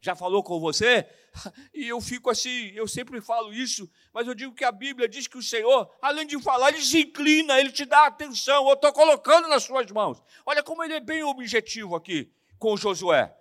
Já 0.00 0.16
falou 0.16 0.42
com 0.42 0.58
você? 0.58 1.06
E 1.72 1.86
eu 1.86 2.00
fico 2.00 2.28
assim, 2.28 2.72
eu 2.74 2.88
sempre 2.88 3.20
falo 3.20 3.54
isso, 3.54 3.88
mas 4.12 4.26
eu 4.26 4.34
digo 4.34 4.52
que 4.52 4.64
a 4.64 4.72
Bíblia 4.72 5.08
diz 5.08 5.28
que 5.28 5.38
o 5.38 5.42
Senhor, 5.42 5.88
além 6.02 6.26
de 6.26 6.42
falar, 6.42 6.70
ele 6.70 6.82
se 6.82 7.02
inclina, 7.02 7.60
ele 7.60 7.70
te 7.70 7.84
dá 7.84 8.06
atenção. 8.06 8.66
Eu 8.66 8.74
estou 8.74 8.92
colocando 8.92 9.46
nas 9.46 9.62
suas 9.62 9.88
mãos. 9.92 10.20
Olha 10.44 10.64
como 10.64 10.82
ele 10.82 10.94
é 10.94 11.00
bem 11.00 11.22
objetivo 11.22 11.94
aqui 11.94 12.32
com 12.58 12.76
Josué. 12.76 13.32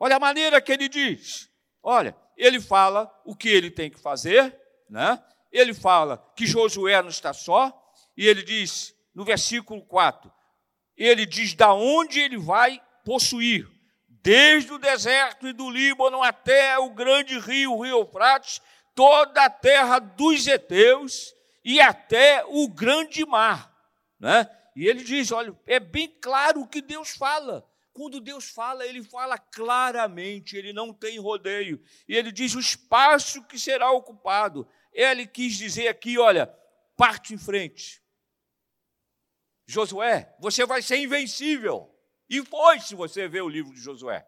Olha 0.00 0.16
a 0.16 0.18
maneira 0.18 0.60
que 0.60 0.72
ele 0.72 0.88
diz. 0.88 1.48
Olha, 1.80 2.16
ele 2.36 2.60
fala 2.60 3.08
o 3.24 3.36
que 3.36 3.48
ele 3.48 3.70
tem 3.70 3.88
que 3.88 4.00
fazer, 4.00 4.58
né? 4.90 5.22
Ele 5.52 5.72
fala 5.72 6.18
que 6.34 6.44
Josué 6.44 7.00
não 7.00 7.10
está 7.10 7.32
só, 7.32 7.72
e 8.16 8.26
ele 8.26 8.42
diz 8.42 8.93
no 9.14 9.24
versículo 9.24 9.82
4, 9.82 10.32
ele 10.96 11.26
diz 11.26 11.54
da 11.54 11.72
onde 11.72 12.20
ele 12.20 12.36
vai 12.36 12.80
possuir, 13.04 13.68
desde 14.08 14.72
o 14.72 14.78
deserto 14.78 15.46
e 15.46 15.52
do 15.52 15.70
Líbano 15.70 16.22
até 16.22 16.78
o 16.78 16.90
grande 16.90 17.38
rio, 17.38 17.72
o 17.72 17.82
rio 17.82 17.98
Eufrates, 17.98 18.60
toda 18.94 19.44
a 19.44 19.50
terra 19.50 19.98
dos 19.98 20.46
heteus 20.46 21.34
e 21.64 21.80
até 21.80 22.44
o 22.46 22.68
grande 22.68 23.24
mar. 23.24 23.72
Né? 24.18 24.48
E 24.74 24.86
ele 24.86 25.02
diz: 25.02 25.30
olha, 25.32 25.54
é 25.66 25.78
bem 25.78 26.08
claro 26.20 26.60
o 26.60 26.68
que 26.68 26.80
Deus 26.80 27.10
fala. 27.10 27.66
Quando 27.92 28.20
Deus 28.20 28.46
fala, 28.46 28.84
ele 28.84 29.04
fala 29.04 29.38
claramente, 29.38 30.56
ele 30.56 30.72
não 30.72 30.92
tem 30.92 31.18
rodeio. 31.18 31.80
E 32.08 32.16
ele 32.16 32.32
diz 32.32 32.54
o 32.54 32.60
espaço 32.60 33.44
que 33.44 33.58
será 33.58 33.92
ocupado. 33.92 34.66
Ele 34.92 35.26
quis 35.26 35.56
dizer 35.56 35.88
aqui: 35.88 36.18
olha, 36.18 36.46
parte 36.96 37.34
em 37.34 37.38
frente, 37.38 38.02
Josué, 39.66 40.34
você 40.38 40.66
vai 40.66 40.82
ser 40.82 40.96
invencível. 40.98 41.90
E 42.28 42.44
foi, 42.44 42.80
se 42.80 42.94
você 42.94 43.28
vê 43.28 43.40
o 43.40 43.48
livro 43.48 43.72
de 43.72 43.80
Josué. 43.80 44.26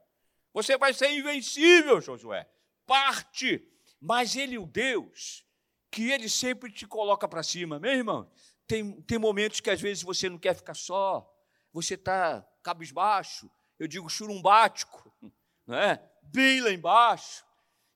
Você 0.53 0.77
vai 0.79 0.95
ser 0.95 1.11
invencível, 1.11 2.01
Josué. 2.01 2.49
Parte. 2.87 3.67
Mas 4.01 4.37
ele, 4.37 4.59
o 4.59 4.67
Deus, 4.67 5.45
que 5.91 6.11
ele 6.11 6.29
sempre 6.29 6.71
te 6.71 6.87
coloca 6.87 7.27
para 7.27 7.43
cima, 7.43 7.79
meu 7.79 7.93
irmão. 7.93 8.31
Tem, 8.67 9.01
tem 9.03 9.19
momentos 9.19 9.61
que 9.61 9.71
às 9.71 9.81
vezes 9.81 10.03
você 10.03 10.29
não 10.29 10.39
quer 10.39 10.55
ficar 10.55 10.75
só, 10.75 11.33
você 11.73 11.95
está 11.95 12.47
cabisbaixo, 12.63 13.51
eu 13.79 13.87
digo 13.87 14.09
churumbático, 14.09 15.15
não 15.67 15.77
é? 15.77 16.03
bem 16.23 16.61
lá 16.61 16.71
embaixo. 16.71 17.45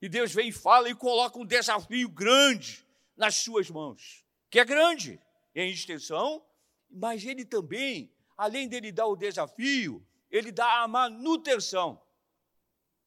E 0.01 0.09
Deus 0.09 0.33
vem 0.33 0.49
e 0.49 0.53
fala 0.53 0.89
e 0.89 0.95
coloca 0.95 1.39
um 1.39 1.45
desafio 1.45 2.09
grande 2.09 2.87
nas 3.17 3.37
suas 3.37 3.69
mãos, 3.69 4.25
que 4.49 4.59
é 4.59 4.65
grande 4.65 5.21
em 5.55 5.71
extensão, 5.71 6.43
mas 6.91 7.25
ele 7.25 7.45
também, 7.45 8.13
além 8.37 8.69
dele 8.69 8.91
dar 8.91 9.07
o 9.07 9.17
desafio, 9.17 10.05
ele 10.31 10.51
dá 10.51 10.83
a 10.83 10.89
manutenção. 10.89 12.01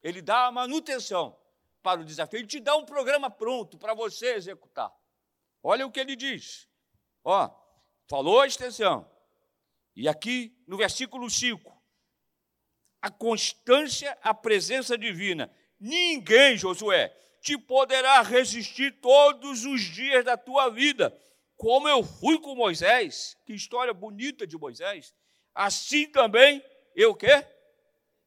Ele 0.02 0.20
dá 0.20 0.46
a 0.46 0.52
manutenção 0.52 1.38
para 1.82 2.00
o 2.00 2.04
desafio. 2.04 2.38
Ele 2.38 2.46
te 2.46 2.60
dá 2.60 2.76
um 2.76 2.84
programa 2.84 3.30
pronto 3.30 3.78
para 3.78 3.94
você 3.94 4.34
executar. 4.34 4.92
Olha 5.62 5.86
o 5.86 5.90
que 5.90 6.00
ele 6.00 6.16
diz. 6.16 6.68
Ó, 7.22 7.50
falou 8.08 8.40
a 8.40 8.46
extensão. 8.46 9.10
E 9.96 10.08
aqui 10.08 10.56
no 10.66 10.76
versículo 10.76 11.30
5, 11.30 11.82
a 13.00 13.10
constância, 13.10 14.18
a 14.22 14.34
presença 14.34 14.98
divina. 14.98 15.50
Ninguém, 15.78 16.56
Josué, 16.56 17.08
te 17.40 17.56
poderá 17.58 18.22
resistir 18.22 19.00
todos 19.00 19.64
os 19.64 19.82
dias 19.82 20.24
da 20.24 20.36
tua 20.36 20.70
vida 20.70 21.16
como 21.64 21.88
eu 21.88 22.04
fui 22.04 22.38
com 22.38 22.54
Moisés, 22.54 23.38
que 23.46 23.54
história 23.54 23.94
bonita 23.94 24.46
de 24.46 24.54
Moisés, 24.54 25.14
assim 25.54 26.06
também 26.06 26.62
eu 26.94 27.14
quê? 27.14 27.42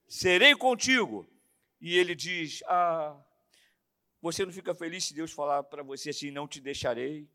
Serei 0.08 0.56
contigo. 0.56 1.30
E 1.80 1.96
ele 1.96 2.16
diz: 2.16 2.64
Ah, 2.66 3.16
você 4.20 4.44
não 4.44 4.52
fica 4.52 4.74
feliz 4.74 5.04
se 5.04 5.14
Deus 5.14 5.32
falar 5.32 5.62
para 5.62 5.84
você 5.84 6.10
assim: 6.10 6.32
Não 6.32 6.48
te 6.48 6.60
deixarei, 6.60 7.30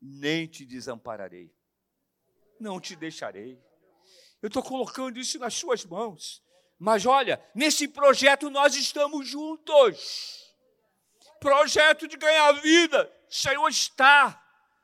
nem 0.00 0.46
te 0.46 0.64
desampararei. 0.64 1.54
Não 2.58 2.80
te 2.80 2.96
deixarei. 2.96 3.62
Eu 4.40 4.46
estou 4.46 4.62
colocando 4.62 5.20
isso 5.20 5.38
nas 5.38 5.52
suas 5.52 5.84
mãos. 5.84 6.42
Mas 6.78 7.04
olha, 7.04 7.38
nesse 7.54 7.86
projeto 7.86 8.48
nós 8.48 8.74
estamos 8.74 9.28
juntos. 9.28 10.50
Projeto 11.38 12.08
de 12.08 12.16
ganhar 12.16 12.52
vida. 12.52 13.04
O 13.28 13.34
Senhor 13.34 13.68
está. 13.68 14.41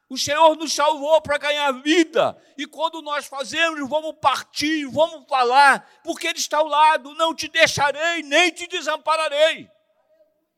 O 0.08 0.16
Senhor 0.16 0.56
nos 0.56 0.72
salvou 0.72 1.20
para 1.20 1.36
ganhar 1.36 1.70
vida. 1.82 2.40
E 2.56 2.66
quando 2.66 3.02
nós 3.02 3.26
fazemos, 3.26 3.86
vamos 3.88 4.16
partir, 4.18 4.86
vamos 4.86 5.28
falar, 5.28 5.86
porque 6.02 6.26
Ele 6.26 6.38
está 6.38 6.58
ao 6.58 6.66
lado. 6.66 7.14
Não 7.14 7.34
te 7.34 7.46
deixarei, 7.46 8.22
nem 8.22 8.50
te 8.50 8.66
desampararei. 8.66 9.70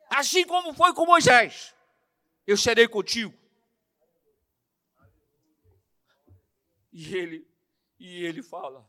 Assim 0.09 0.47
como 0.47 0.73
foi 0.73 0.95
com 0.95 1.05
Moisés, 1.05 1.75
eu 2.47 2.57
serei 2.57 2.87
contigo. 2.87 3.37
E 6.93 7.17
ele, 7.17 7.49
e 7.99 8.25
ele 8.25 8.43
fala. 8.43 8.89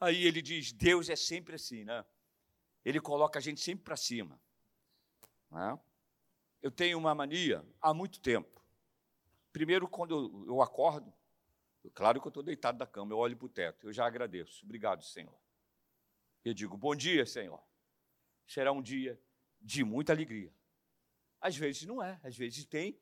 Aí 0.00 0.24
ele 0.24 0.40
diz: 0.42 0.72
Deus 0.72 1.08
é 1.08 1.16
sempre 1.16 1.56
assim, 1.56 1.84
né? 1.84 2.04
Ele 2.84 3.00
coloca 3.00 3.38
a 3.38 3.42
gente 3.42 3.60
sempre 3.60 3.84
para 3.84 3.96
cima. 3.96 4.40
Né? 5.50 5.78
Eu 6.60 6.70
tenho 6.70 6.98
uma 6.98 7.14
mania 7.14 7.64
há 7.80 7.92
muito 7.92 8.20
tempo 8.20 8.61
Primeiro, 9.52 9.86
quando 9.88 10.46
eu 10.46 10.62
acordo, 10.62 11.12
claro 11.94 12.20
que 12.20 12.26
eu 12.26 12.30
estou 12.30 12.42
deitado 12.42 12.78
da 12.78 12.86
cama, 12.86 13.12
eu 13.12 13.18
olho 13.18 13.36
para 13.36 13.46
o 13.46 13.48
teto, 13.48 13.88
eu 13.88 13.92
já 13.92 14.06
agradeço. 14.06 14.64
Obrigado, 14.64 15.04
Senhor. 15.04 15.38
Eu 16.44 16.54
digo, 16.54 16.76
bom 16.76 16.94
dia, 16.94 17.26
Senhor. 17.26 17.62
Será 18.46 18.72
um 18.72 18.82
dia 18.82 19.20
de 19.60 19.84
muita 19.84 20.12
alegria. 20.12 20.52
Às 21.40 21.56
vezes 21.56 21.84
não 21.84 22.02
é, 22.02 22.20
às 22.22 22.36
vezes 22.36 22.64
tem 22.64 22.98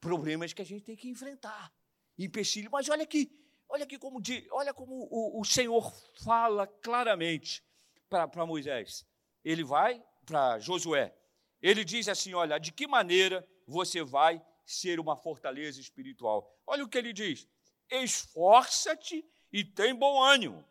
problemas 0.00 0.52
que 0.52 0.62
a 0.62 0.64
gente 0.64 0.84
tem 0.84 0.96
que 0.96 1.08
enfrentar, 1.08 1.72
empecilho. 2.18 2.70
Mas 2.70 2.88
olha 2.88 3.02
aqui, 3.02 3.30
olha 3.68 3.84
aqui 3.84 3.98
como, 3.98 4.20
olha 4.50 4.72
como 4.74 5.08
o, 5.10 5.40
o 5.40 5.44
Senhor 5.44 5.92
fala 6.22 6.66
claramente 6.66 7.64
para 8.08 8.46
Moisés. 8.46 9.06
Ele 9.44 9.64
vai 9.64 10.02
para 10.24 10.58
Josué. 10.58 11.14
Ele 11.60 11.84
diz 11.84 12.08
assim: 12.08 12.34
olha, 12.34 12.58
de 12.58 12.72
que 12.72 12.86
maneira 12.86 13.46
você 13.66 14.02
vai 14.02 14.44
ser 14.64 15.00
uma 15.00 15.16
fortaleza 15.16 15.80
espiritual? 15.80 16.58
Olha 16.66 16.84
o 16.84 16.88
que 16.88 16.98
ele 16.98 17.12
diz: 17.12 17.48
esforça-te 17.90 19.24
e 19.52 19.64
tem 19.64 19.94
bom 19.94 20.22
ânimo 20.22 20.64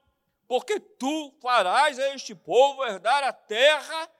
porque 0.48 0.80
tu 0.80 1.32
farás 1.42 1.98
a 1.98 2.14
este 2.14 2.36
povo 2.36 2.86
herdar 2.86 3.24
a 3.24 3.34
terra 3.34 4.12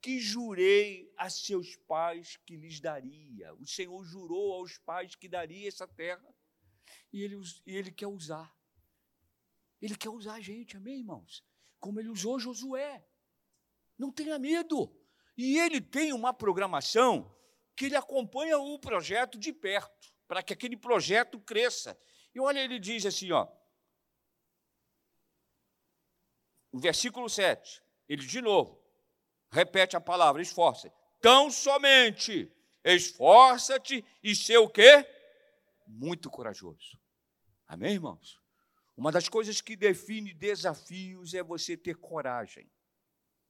que 0.00 0.18
jurei 0.18 1.12
a 1.16 1.30
seus 1.30 1.76
pais 1.76 2.36
que 2.44 2.56
lhes 2.56 2.80
daria. 2.80 3.54
O 3.54 3.66
Senhor 3.66 4.04
jurou 4.04 4.54
aos 4.54 4.76
pais 4.78 5.14
que 5.14 5.28
daria 5.28 5.68
essa 5.68 5.86
terra 5.86 6.34
e 7.12 7.22
ele, 7.22 7.40
e 7.64 7.76
ele 7.76 7.90
quer 7.92 8.08
usar. 8.08 8.54
Ele 9.80 9.96
quer 9.96 10.10
usar 10.10 10.34
a 10.34 10.40
gente, 10.40 10.76
amém, 10.76 10.98
irmãos? 10.98 11.44
Como 11.80 11.98
ele 11.98 12.08
usou 12.08 12.38
Josué. 12.38 13.04
Não 13.98 14.12
tenha 14.12 14.38
medo. 14.38 14.94
E 15.36 15.58
ele 15.58 15.80
tem 15.80 16.12
uma 16.12 16.34
programação 16.34 17.34
que 17.76 17.86
ele 17.86 17.96
acompanha 17.96 18.58
o 18.58 18.78
projeto 18.78 19.38
de 19.38 19.52
perto, 19.52 20.12
para 20.26 20.42
que 20.42 20.52
aquele 20.52 20.76
projeto 20.76 21.40
cresça. 21.40 21.98
E 22.34 22.40
olha, 22.40 22.60
ele 22.60 22.78
diz 22.78 23.04
assim, 23.04 23.30
ó, 23.32 23.46
versículo 26.72 27.28
7, 27.28 27.82
ele 28.08 28.26
de 28.26 28.40
novo 28.40 28.82
repete 29.50 29.96
a 29.96 30.00
palavra 30.00 30.40
esforça. 30.40 30.92
Tão 31.20 31.50
somente 31.50 32.50
esforça-te 32.82 34.04
e 34.22 34.34
ser 34.34 34.56
o 34.56 34.68
quê? 34.68 35.06
Muito 35.86 36.30
corajoso. 36.30 36.98
Amém, 37.66 37.92
irmãos? 37.92 38.40
Uma 38.96 39.12
das 39.12 39.28
coisas 39.28 39.60
que 39.60 39.76
define 39.76 40.34
desafios 40.34 41.34
é 41.34 41.42
você 41.42 41.76
ter 41.76 41.96
coragem, 41.96 42.70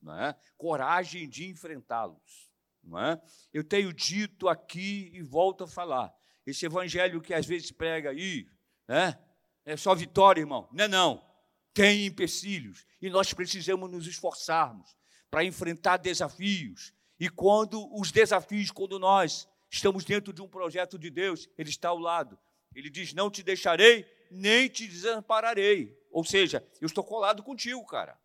não 0.00 0.18
é? 0.20 0.38
Coragem 0.56 1.28
de 1.28 1.48
enfrentá-los, 1.48 2.51
não 2.82 2.98
é? 2.98 3.20
Eu 3.52 3.64
tenho 3.64 3.92
dito 3.92 4.48
aqui 4.48 5.10
e 5.14 5.22
volto 5.22 5.64
a 5.64 5.68
falar. 5.68 6.12
Esse 6.46 6.66
evangelho 6.66 7.20
que 7.20 7.32
às 7.32 7.46
vezes 7.46 7.70
prega 7.70 8.10
aí, 8.10 8.46
né? 8.88 9.18
É 9.64 9.76
só 9.76 9.94
vitória, 9.94 10.40
irmão. 10.40 10.68
Não 10.72 10.84
é 10.84 10.88
não 10.88 11.32
tem 11.74 12.06
empecilhos 12.06 12.86
e 13.00 13.08
nós 13.08 13.32
precisamos 13.32 13.90
nos 13.90 14.06
esforçarmos 14.06 14.94
para 15.30 15.44
enfrentar 15.44 15.96
desafios. 15.96 16.92
E 17.18 17.28
quando 17.28 17.88
os 17.98 18.10
desafios, 18.10 18.70
quando 18.70 18.98
nós 18.98 19.48
estamos 19.70 20.04
dentro 20.04 20.32
de 20.32 20.42
um 20.42 20.48
projeto 20.48 20.98
de 20.98 21.10
Deus, 21.10 21.48
Ele 21.56 21.70
está 21.70 21.88
ao 21.88 21.98
lado. 21.98 22.38
Ele 22.74 22.90
diz: 22.90 23.14
Não 23.14 23.30
te 23.30 23.42
deixarei, 23.42 24.06
nem 24.30 24.68
te 24.68 24.86
desampararei. 24.86 25.98
Ou 26.10 26.24
seja, 26.24 26.66
eu 26.80 26.86
estou 26.86 27.04
colado 27.04 27.42
contigo, 27.42 27.84
cara. 27.86 28.18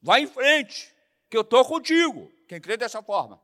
Vai 0.00 0.22
em 0.22 0.26
frente, 0.26 0.94
que 1.28 1.36
eu 1.36 1.40
estou 1.40 1.64
contigo. 1.64 2.30
Quem 2.46 2.60
crê 2.60 2.76
dessa 2.76 3.02
forma? 3.02 3.40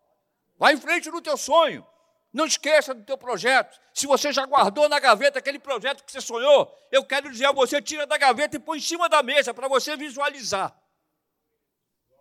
Vai 0.57 0.75
em 0.75 0.81
frente 0.81 1.11
no 1.11 1.21
teu 1.21 1.37
sonho. 1.37 1.87
Não 2.33 2.47
esqueça 2.47 2.95
do 2.95 3.05
teu 3.05 3.19
projeto. 3.19 3.79
Se 3.93 4.07
você 4.07 4.33
já 4.33 4.47
guardou 4.47 4.89
na 4.89 4.99
gaveta 4.99 5.39
aquele 5.39 5.59
projeto 5.59 6.03
que 6.03 6.11
você 6.11 6.21
sonhou, 6.21 6.73
eu 6.91 7.05
quero 7.05 7.31
dizer 7.31 7.47
a 7.47 7.53
você, 7.53 7.83
tira 7.83 8.07
da 8.07 8.17
gaveta 8.17 8.57
e 8.57 8.61
põe 8.61 8.79
em 8.79 8.81
cima 8.81 9.09
da 9.09 9.23
mesa 9.23 9.53
para 9.53 9.69
você 9.69 9.97
visualizar. 9.97 10.75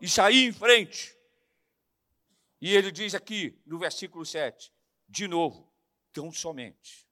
E 0.02 0.10
sair 0.10 0.48
em 0.48 0.52
frente. 0.52 1.15
E 2.60 2.76
ele 2.76 2.91
diz 2.91 3.15
aqui 3.15 3.60
no 3.65 3.80
versículo 3.80 4.26
7, 4.26 4.72
de 5.08 5.28
novo, 5.28 5.72
tão 6.12 6.32
somente, 6.32 7.08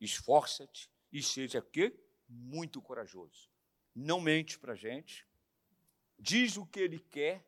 esforça-te 0.00 0.90
e 1.10 1.22
seja 1.22 1.62
quê? 1.62 1.98
Muito 2.28 2.80
corajoso. 2.82 3.50
Não 3.94 4.20
mente 4.20 4.58
para 4.58 4.74
a 4.74 4.76
gente, 4.76 5.26
diz 6.18 6.56
o 6.56 6.66
que 6.66 6.80
ele 6.80 6.98
quer 6.98 7.44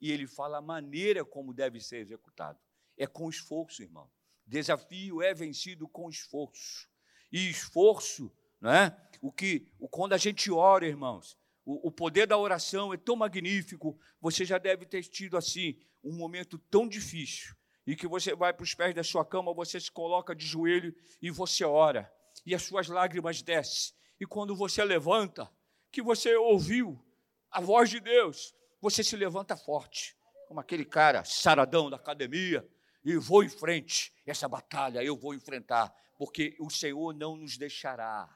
e 0.00 0.10
ele 0.10 0.26
fala 0.26 0.58
a 0.58 0.62
maneira 0.62 1.24
como 1.24 1.54
deve 1.54 1.80
ser 1.80 1.98
executado. 1.98 2.58
É 2.96 3.06
com 3.06 3.28
esforço, 3.28 3.82
irmão. 3.82 4.10
Desafio 4.46 5.22
é 5.22 5.32
vencido 5.32 5.88
com 5.88 6.08
esforço. 6.08 6.88
E 7.32 7.48
esforço, 7.48 8.30
não 8.60 8.70
é? 8.70 8.96
O 9.20 9.32
que, 9.32 9.66
quando 9.90 10.12
a 10.12 10.18
gente 10.18 10.50
ora, 10.50 10.86
irmãos, 10.86 11.38
o, 11.64 11.88
o 11.88 11.90
poder 11.90 12.26
da 12.26 12.36
oração 12.36 12.92
é 12.92 12.96
tão 12.96 13.16
magnífico. 13.16 13.98
Você 14.20 14.44
já 14.44 14.58
deve 14.58 14.84
ter 14.84 15.02
tido 15.02 15.36
assim 15.36 15.80
um 16.02 16.12
momento 16.12 16.58
tão 16.58 16.86
difícil 16.86 17.56
e 17.86 17.96
que 17.96 18.06
você 18.06 18.34
vai 18.34 18.52
para 18.52 18.62
os 18.62 18.74
pés 18.74 18.94
da 18.94 19.02
sua 19.02 19.24
cama, 19.24 19.52
você 19.52 19.80
se 19.80 19.90
coloca 19.90 20.34
de 20.34 20.46
joelho 20.46 20.94
e 21.20 21.30
você 21.30 21.64
ora 21.64 22.10
e 22.44 22.54
as 22.54 22.62
suas 22.62 22.88
lágrimas 22.88 23.42
descem. 23.42 23.94
E 24.20 24.26
quando 24.26 24.54
você 24.54 24.84
levanta, 24.84 25.50
que 25.90 26.02
você 26.02 26.34
ouviu 26.34 27.02
a 27.50 27.60
voz 27.60 27.88
de 27.88 28.00
Deus, 28.00 28.54
você 28.84 29.02
se 29.02 29.16
levanta 29.16 29.56
forte, 29.56 30.14
como 30.46 30.60
aquele 30.60 30.84
cara 30.84 31.24
saradão 31.24 31.88
da 31.88 31.96
academia, 31.96 32.68
e 33.02 33.16
vou 33.16 33.42
em 33.42 33.48
frente. 33.48 34.12
Essa 34.26 34.46
batalha 34.46 35.02
eu 35.02 35.16
vou 35.16 35.32
enfrentar, 35.32 35.90
porque 36.18 36.54
o 36.60 36.68
Senhor 36.68 37.14
não 37.14 37.34
nos 37.34 37.56
deixará. 37.56 38.28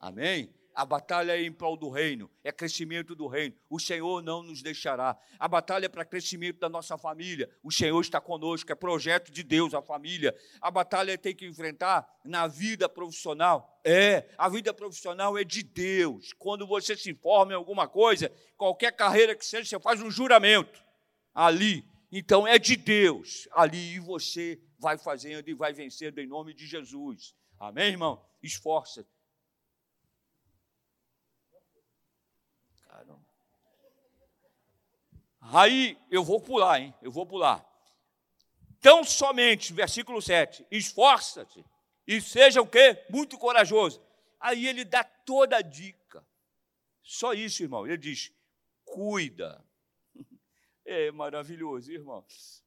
Amém? 0.00 0.52
A 0.76 0.84
batalha 0.84 1.32
é 1.32 1.42
em 1.42 1.50
prol 1.50 1.76
do 1.76 1.88
reino, 1.88 2.30
é 2.44 2.52
crescimento 2.52 3.14
do 3.14 3.26
reino. 3.26 3.54
O 3.70 3.80
Senhor 3.80 4.22
não 4.22 4.42
nos 4.42 4.62
deixará. 4.62 5.18
A 5.38 5.48
batalha 5.48 5.86
é 5.86 5.88
para 5.88 6.04
crescimento 6.04 6.60
da 6.60 6.68
nossa 6.68 6.98
família. 6.98 7.50
O 7.62 7.72
Senhor 7.72 8.00
está 8.00 8.20
conosco, 8.20 8.70
é 8.70 8.74
projeto 8.74 9.32
de 9.32 9.42
Deus 9.42 9.72
a 9.72 9.80
família. 9.80 10.36
A 10.60 10.70
batalha 10.70 11.16
tem 11.16 11.34
que 11.34 11.46
enfrentar 11.46 12.06
na 12.24 12.46
vida 12.46 12.88
profissional. 12.88 13.80
É, 13.82 14.28
a 14.36 14.48
vida 14.48 14.74
profissional 14.74 15.38
é 15.38 15.42
de 15.42 15.62
Deus. 15.62 16.32
Quando 16.34 16.66
você 16.66 16.94
se 16.94 17.14
forma 17.14 17.52
em 17.52 17.56
alguma 17.56 17.88
coisa, 17.88 18.30
qualquer 18.56 18.92
carreira 18.92 19.34
que 19.34 19.46
seja, 19.46 19.64
você 19.64 19.80
faz 19.80 20.02
um 20.02 20.10
juramento 20.10 20.84
ali 21.34 21.84
então 22.10 22.46
é 22.46 22.58
de 22.58 22.76
Deus. 22.76 23.48
Ali 23.52 23.98
você 23.98 24.60
vai 24.78 24.96
fazendo 24.96 25.48
e 25.48 25.54
vai 25.54 25.72
vencendo 25.72 26.18
em 26.18 26.26
nome 26.26 26.54
de 26.54 26.66
Jesus. 26.66 27.34
Amém, 27.58 27.88
irmão? 27.88 28.24
Esforça. 28.42 29.06
Aí 35.52 35.98
eu 36.10 36.24
vou 36.24 36.40
pular, 36.40 36.80
hein? 36.80 36.94
Eu 37.00 37.10
vou 37.10 37.26
pular. 37.26 37.64
Tão 38.80 39.04
somente, 39.04 39.72
versículo 39.72 40.20
7, 40.20 40.66
esforça-te 40.70 41.64
e 42.06 42.20
seja 42.20 42.60
o 42.60 42.66
quê? 42.66 43.04
Muito 43.10 43.38
corajoso. 43.38 44.00
Aí 44.38 44.66
ele 44.66 44.84
dá 44.84 45.02
toda 45.02 45.56
a 45.56 45.62
dica. 45.62 46.26
Só 47.02 47.32
isso, 47.32 47.62
irmão. 47.62 47.86
Ele 47.86 47.96
diz: 47.96 48.32
cuida 48.84 49.64
é 50.84 51.10
maravilhoso, 51.10 51.90
irmãos. 51.90 52.64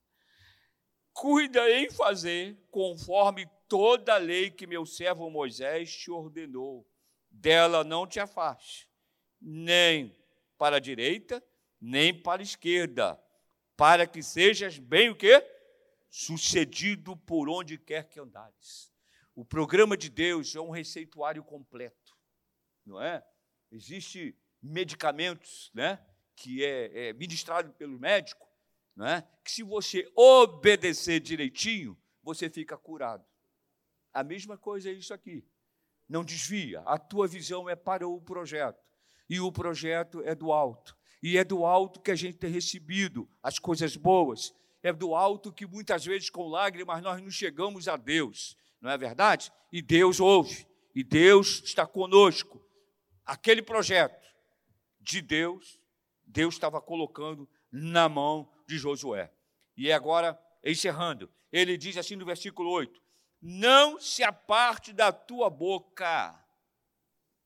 Cuida 1.13 1.69
em 1.69 1.89
fazer 1.89 2.57
conforme 2.71 3.49
toda 3.67 4.15
a 4.15 4.17
lei 4.17 4.49
que 4.49 4.65
meu 4.65 4.85
servo 4.85 5.29
Moisés 5.29 5.93
te 5.93 6.09
ordenou. 6.09 6.87
Dela 7.29 7.83
não 7.83 8.07
te 8.07 8.19
afaste, 8.19 8.89
nem 9.39 10.17
para 10.57 10.77
a 10.77 10.79
direita, 10.79 11.43
nem 11.79 12.13
para 12.13 12.41
a 12.41 12.43
esquerda, 12.43 13.21
para 13.75 14.05
que 14.05 14.21
sejas 14.21 14.77
bem 14.77 15.09
o 15.09 15.15
quê? 15.15 15.43
Sucedido 16.09 17.15
por 17.15 17.47
onde 17.47 17.77
quer 17.77 18.09
que 18.09 18.19
andares. 18.19 18.91
O 19.35 19.45
programa 19.45 19.95
de 19.95 20.09
Deus 20.09 20.55
é 20.55 20.59
um 20.59 20.69
receituário 20.69 21.43
completo, 21.43 22.17
não 22.85 23.01
é? 23.01 23.23
Existem 23.71 24.35
medicamentos, 24.61 25.71
né? 25.73 26.03
que 26.35 26.63
é, 26.63 27.09
é 27.09 27.13
ministrado 27.13 27.71
pelo 27.73 27.99
médico, 27.99 28.47
é? 29.01 29.21
que 29.43 29.51
se 29.51 29.63
você 29.63 30.11
obedecer 30.15 31.19
direitinho, 31.19 31.97
você 32.21 32.49
fica 32.49 32.77
curado. 32.77 33.25
A 34.13 34.23
mesma 34.23 34.57
coisa 34.57 34.89
é 34.89 34.93
isso 34.93 35.13
aqui. 35.13 35.47
Não 36.07 36.23
desvia. 36.23 36.81
A 36.81 36.97
tua 36.97 37.27
visão 37.27 37.69
é 37.69 37.75
para 37.75 38.07
o 38.07 38.19
projeto. 38.19 38.83
E 39.29 39.39
o 39.39 39.51
projeto 39.51 40.21
é 40.23 40.33
do 40.33 40.51
alto. 40.51 40.97
E 41.21 41.37
é 41.37 41.43
do 41.43 41.65
alto 41.65 41.99
que 41.99 42.11
a 42.11 42.15
gente 42.15 42.37
tem 42.37 42.51
recebido 42.51 43.29
as 43.43 43.59
coisas 43.59 43.95
boas. 43.95 44.53
É 44.81 44.93
do 44.93 45.13
alto 45.15 45.51
que 45.51 45.65
muitas 45.65 46.05
vezes 46.05 46.29
com 46.29 46.47
lágrimas 46.47 47.01
nós 47.01 47.21
não 47.21 47.29
chegamos 47.29 47.87
a 47.87 47.97
Deus. 47.97 48.55
Não 48.79 48.89
é 48.89 48.97
verdade? 48.97 49.51
E 49.71 49.81
Deus 49.81 50.19
ouve. 50.19 50.65
E 50.95 51.03
Deus 51.03 51.61
está 51.63 51.85
conosco. 51.85 52.63
Aquele 53.25 53.61
projeto 53.61 54.27
de 55.01 55.21
Deus 55.21 55.79
Deus 56.29 56.53
estava 56.53 56.79
colocando 56.79 57.49
na 57.71 58.07
mão 58.07 58.49
de 58.67 58.77
Josué. 58.77 59.31
E 59.75 59.91
agora, 59.91 60.39
encerrando, 60.63 61.29
ele 61.51 61.75
diz 61.75 61.97
assim 61.97 62.15
no 62.15 62.25
versículo 62.25 62.69
8: 62.69 63.01
não 63.41 63.99
se 63.99 64.23
aparte 64.23 64.93
da 64.93 65.11
tua 65.11 65.49
boca 65.49 66.39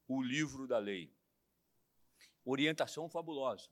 o 0.07 0.21
livro 0.21 0.67
da 0.67 0.77
lei. 0.77 1.11
Orientação 2.45 3.09
fabulosa. 3.09 3.69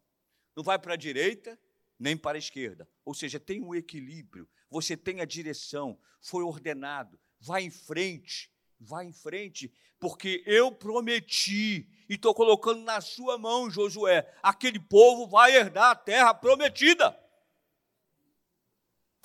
Não 0.55 0.63
vai 0.63 0.79
para 0.79 0.93
a 0.93 0.97
direita 0.97 1.59
nem 1.99 2.17
para 2.17 2.37
a 2.37 2.39
esquerda. 2.39 2.89
Ou 3.05 3.13
seja, 3.13 3.39
tem 3.39 3.61
um 3.61 3.75
equilíbrio, 3.75 4.49
você 4.69 4.97
tem 4.97 5.21
a 5.21 5.25
direção, 5.25 5.99
foi 6.19 6.43
ordenado, 6.43 7.19
vai 7.39 7.63
em 7.63 7.69
frente, 7.69 8.51
vai 8.79 9.05
em 9.05 9.13
frente, 9.13 9.71
porque 9.99 10.43
eu 10.47 10.71
prometi 10.71 11.87
e 12.09 12.15
estou 12.15 12.33
colocando 12.33 12.81
na 12.81 12.99
sua 13.01 13.37
mão, 13.37 13.69
Josué, 13.69 14.35
aquele 14.41 14.79
povo 14.79 15.27
vai 15.27 15.55
herdar 15.55 15.91
a 15.91 15.95
terra 15.95 16.33
prometida. 16.33 17.17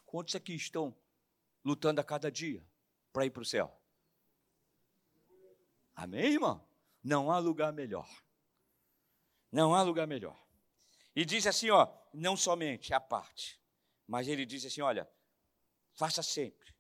Quantos 0.04 0.34
aqui 0.34 0.54
estão 0.54 0.94
lutando 1.64 2.00
a 2.00 2.04
cada 2.04 2.30
dia 2.30 2.62
para 3.12 3.24
ir 3.24 3.30
para 3.30 3.42
o 3.42 3.46
céu? 3.46 3.74
Amém, 5.94 6.34
irmão? 6.34 6.62
Não 7.02 7.30
há 7.30 7.38
lugar 7.38 7.72
melhor. 7.72 8.06
Não 9.56 9.74
há 9.74 9.82
lugar 9.82 10.06
melhor. 10.06 10.38
E 11.14 11.24
diz 11.24 11.46
assim, 11.46 11.70
ó, 11.70 11.90
não 12.12 12.36
somente 12.36 12.92
a 12.92 13.00
parte, 13.00 13.58
mas 14.06 14.28
ele 14.28 14.44
diz 14.44 14.66
assim, 14.66 14.82
olha, 14.82 15.10
faça 15.94 16.22
sempre 16.22 16.76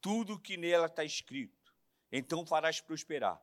tudo 0.00 0.38
que 0.38 0.56
nela 0.56 0.86
está 0.86 1.02
escrito, 1.02 1.74
então 2.12 2.46
farás 2.46 2.80
prosperar. 2.80 3.42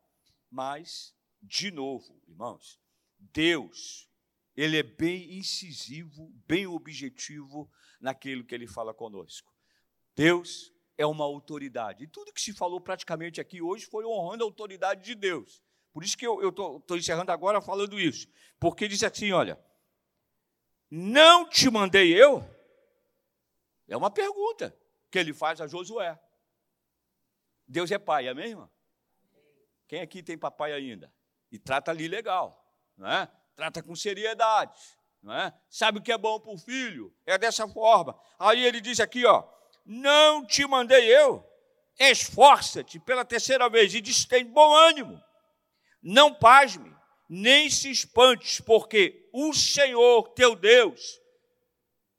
Mas, 0.49 1.13
de 1.41 1.69
novo, 1.69 2.23
irmãos, 2.25 2.79
Deus, 3.19 4.09
ele 4.55 4.77
é 4.77 4.83
bem 4.83 5.33
incisivo, 5.33 6.31
bem 6.47 6.65
objetivo 6.65 7.69
naquilo 7.99 8.45
que 8.45 8.55
ele 8.55 8.67
fala 8.67 8.93
conosco. 8.93 9.53
Deus 10.15 10.71
é 10.97 11.05
uma 11.05 11.25
autoridade. 11.25 12.05
E 12.05 12.07
tudo 12.07 12.31
que 12.31 12.39
se 12.39 12.53
falou 12.53 12.79
praticamente 12.79 13.41
aqui 13.41 13.61
hoje 13.61 13.85
foi 13.85 14.05
honrando 14.05 14.45
a 14.45 14.47
autoridade 14.47 15.03
de 15.03 15.13
Deus. 15.13 15.61
Por 15.93 16.03
isso 16.03 16.17
que 16.17 16.25
eu 16.25 16.49
estou 16.49 16.97
encerrando 16.97 17.31
agora 17.31 17.61
falando 17.61 17.99
isso. 17.99 18.27
Porque 18.59 18.87
diz 18.87 19.03
assim: 19.03 19.31
olha, 19.31 19.59
não 20.89 21.47
te 21.47 21.69
mandei 21.69 22.13
eu? 22.13 22.43
É 23.87 23.97
uma 23.97 24.09
pergunta 24.09 24.75
que 25.09 25.19
ele 25.19 25.33
faz 25.33 25.59
a 25.59 25.67
Josué. 25.67 26.17
Deus 27.67 27.91
é 27.91 27.97
pai, 27.97 28.27
é 28.27 28.33
mesmo? 28.33 28.69
Quem 29.87 30.01
aqui 30.01 30.23
tem 30.23 30.37
papai 30.37 30.71
ainda? 30.71 31.13
E 31.51 31.59
trata 31.59 31.91
ali 31.91 32.07
legal, 32.07 32.65
não 32.97 33.09
é? 33.09 33.29
Trata 33.55 33.83
com 33.83 33.93
seriedade, 33.95 34.79
não 35.21 35.33
é? 35.33 35.53
Sabe 35.69 35.99
o 35.99 36.01
que 36.01 36.11
é 36.11 36.17
bom 36.17 36.39
para 36.39 36.53
o 36.53 36.57
filho? 36.57 37.13
É 37.25 37.37
dessa 37.37 37.67
forma. 37.67 38.17
Aí 38.39 38.63
ele 38.65 38.79
diz 38.79 39.01
aqui, 39.01 39.25
ó, 39.25 39.45
não 39.85 40.45
te 40.45 40.65
mandei 40.65 41.13
eu, 41.13 41.45
esforça-te 41.99 42.99
pela 42.99 43.25
terceira 43.25 43.69
vez 43.69 43.93
e 43.93 43.99
diz, 43.99 44.23
tem 44.23 44.45
bom 44.45 44.73
ânimo, 44.73 45.21
não 46.01 46.33
pasme, 46.33 46.93
nem 47.29 47.69
se 47.69 47.89
espantes, 47.89 48.59
porque 48.59 49.29
o 49.31 49.53
Senhor 49.53 50.29
teu 50.29 50.55
Deus 50.55 51.19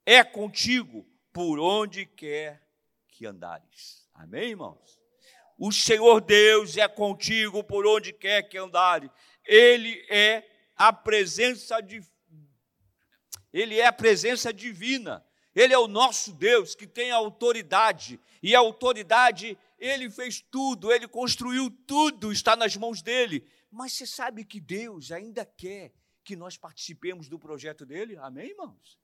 é 0.05 0.23
contigo 0.23 1.05
por 1.31 1.59
onde 1.59 2.05
quer 2.05 2.61
que 3.09 3.25
andares. 3.25 4.07
Amém, 4.13 4.49
irmãos? 4.49 4.99
O 5.57 5.71
Senhor 5.71 6.21
Deus 6.21 6.77
é 6.77 6.87
contigo 6.87 7.63
por 7.63 7.85
onde 7.85 8.11
quer 8.11 8.43
que 8.43 8.57
andares. 8.57 9.09
Ele 9.45 10.05
é 10.09 10.43
a 10.75 10.91
presença 10.91 11.81
de 11.81 12.01
Ele 13.51 13.79
é 13.79 13.85
a 13.85 13.93
presença 13.93 14.51
divina. 14.51 15.23
Ele 15.55 15.73
é 15.73 15.77
o 15.77 15.87
nosso 15.87 16.33
Deus 16.33 16.73
que 16.73 16.87
tem 16.87 17.11
autoridade, 17.11 18.19
e 18.41 18.55
a 18.55 18.59
autoridade, 18.59 19.57
ele 19.77 20.09
fez 20.09 20.41
tudo, 20.41 20.91
ele 20.91 21.07
construiu 21.07 21.69
tudo, 21.85 22.31
está 22.31 22.55
nas 22.55 22.75
mãos 22.75 23.01
dele. 23.01 23.47
Mas 23.73 23.93
você 23.93 24.05
sabe 24.05 24.45
que 24.45 24.59
Deus 24.59 25.11
ainda 25.11 25.43
quer 25.43 25.91
que 26.23 26.35
nós 26.35 26.55
participemos 26.55 27.27
do 27.27 27.39
projeto 27.39 27.87
dele? 27.87 28.15
Amém, 28.17 28.51
irmãos? 28.51 28.99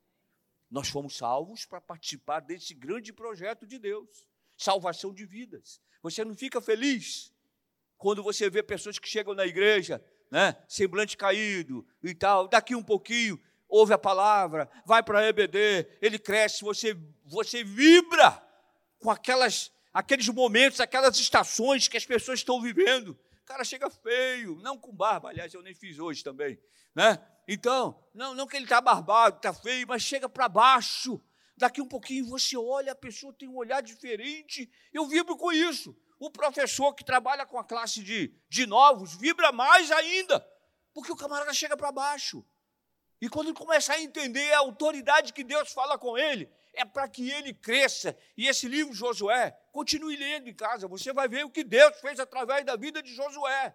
Nós 0.70 0.88
fomos 0.88 1.16
salvos 1.16 1.66
para 1.66 1.80
participar 1.80 2.38
desse 2.38 2.72
grande 2.72 3.12
projeto 3.12 3.66
de 3.66 3.80
Deus 3.80 4.28
salvação 4.56 5.12
de 5.12 5.26
vidas. 5.26 5.80
Você 6.02 6.24
não 6.24 6.36
fica 6.36 6.60
feliz 6.60 7.32
quando 7.98 8.22
você 8.22 8.48
vê 8.48 8.62
pessoas 8.62 8.96
que 8.96 9.08
chegam 9.08 9.34
na 9.34 9.44
igreja, 9.44 10.04
né, 10.30 10.56
semblante 10.68 11.16
caído 11.16 11.84
e 12.02 12.14
tal, 12.14 12.46
daqui 12.46 12.76
um 12.76 12.82
pouquinho, 12.82 13.40
ouve 13.68 13.92
a 13.92 13.98
palavra, 13.98 14.70
vai 14.86 15.02
para 15.02 15.18
a 15.18 15.26
EBD, 15.26 15.98
ele 16.00 16.18
cresce, 16.18 16.62
você, 16.62 16.96
você 17.24 17.64
vibra 17.64 18.40
com 19.00 19.10
aquelas, 19.10 19.72
aqueles 19.92 20.28
momentos, 20.28 20.78
aquelas 20.78 21.18
estações 21.18 21.88
que 21.88 21.96
as 21.96 22.06
pessoas 22.06 22.38
estão 22.38 22.62
vivendo 22.62 23.18
cara 23.50 23.64
chega 23.64 23.90
feio, 23.90 24.60
não 24.62 24.78
com 24.78 24.92
barba, 24.92 25.28
aliás, 25.28 25.52
eu 25.52 25.60
nem 25.60 25.74
fiz 25.74 25.98
hoje 25.98 26.22
também, 26.22 26.56
né? 26.94 27.18
Então, 27.48 28.00
não, 28.14 28.32
não 28.32 28.46
que 28.46 28.56
ele 28.56 28.64
está 28.64 28.80
barbado, 28.80 29.38
está 29.38 29.52
feio, 29.52 29.88
mas 29.88 30.02
chega 30.02 30.28
para 30.28 30.48
baixo. 30.48 31.20
Daqui 31.56 31.82
um 31.82 31.88
pouquinho 31.88 32.26
você 32.26 32.56
olha, 32.56 32.92
a 32.92 32.94
pessoa 32.94 33.32
tem 33.32 33.48
um 33.48 33.56
olhar 33.56 33.82
diferente. 33.82 34.70
Eu 34.92 35.04
vibro 35.06 35.36
com 35.36 35.50
isso. 35.50 35.96
O 36.16 36.30
professor 36.30 36.94
que 36.94 37.04
trabalha 37.04 37.44
com 37.44 37.58
a 37.58 37.64
classe 37.64 38.04
de, 38.04 38.32
de 38.48 38.66
novos 38.66 39.16
vibra 39.16 39.50
mais 39.50 39.90
ainda, 39.90 40.38
porque 40.94 41.10
o 41.10 41.16
camarada 41.16 41.52
chega 41.52 41.76
para 41.76 41.90
baixo. 41.90 42.46
E 43.20 43.28
quando 43.28 43.48
ele 43.48 43.56
começa 43.56 43.92
a 43.94 44.00
entender 44.00 44.52
a 44.52 44.60
autoridade 44.60 45.32
que 45.32 45.42
Deus 45.42 45.72
fala 45.72 45.98
com 45.98 46.16
ele, 46.16 46.48
é 46.80 46.84
para 46.84 47.08
que 47.08 47.30
ele 47.30 47.52
cresça. 47.52 48.16
E 48.36 48.48
esse 48.48 48.66
livro, 48.66 48.92
Josué, 48.92 49.50
continue 49.72 50.16
lendo 50.16 50.48
em 50.48 50.54
casa. 50.54 50.88
Você 50.88 51.12
vai 51.12 51.28
ver 51.28 51.44
o 51.44 51.50
que 51.50 51.62
Deus 51.62 51.98
fez 52.00 52.18
através 52.18 52.64
da 52.64 52.76
vida 52.76 53.02
de 53.02 53.14
Josué. 53.14 53.74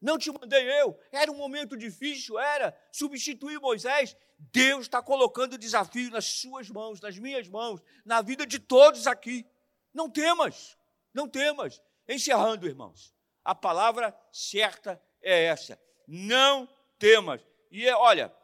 Não 0.00 0.16
te 0.16 0.32
mandei 0.32 0.68
eu. 0.80 0.98
Era 1.12 1.30
um 1.30 1.36
momento 1.36 1.76
difícil, 1.76 2.38
era. 2.38 2.76
Substituir 2.90 3.60
Moisés. 3.60 4.16
Deus 4.38 4.82
está 4.82 5.02
colocando 5.02 5.58
desafio 5.58 6.10
nas 6.10 6.24
suas 6.24 6.70
mãos, 6.70 7.00
nas 7.00 7.18
minhas 7.18 7.46
mãos, 7.48 7.82
na 8.04 8.22
vida 8.22 8.46
de 8.46 8.58
todos 8.58 9.06
aqui. 9.06 9.46
Não 9.92 10.08
temas, 10.08 10.78
não 11.12 11.28
temas. 11.28 11.82
Encerrando, 12.08 12.66
irmãos, 12.66 13.14
a 13.44 13.54
palavra 13.54 14.18
certa 14.32 15.00
é 15.20 15.44
essa. 15.44 15.78
Não 16.08 16.66
temas. 16.98 17.42
E 17.70 17.86
é, 17.86 17.94
olha, 17.94 18.34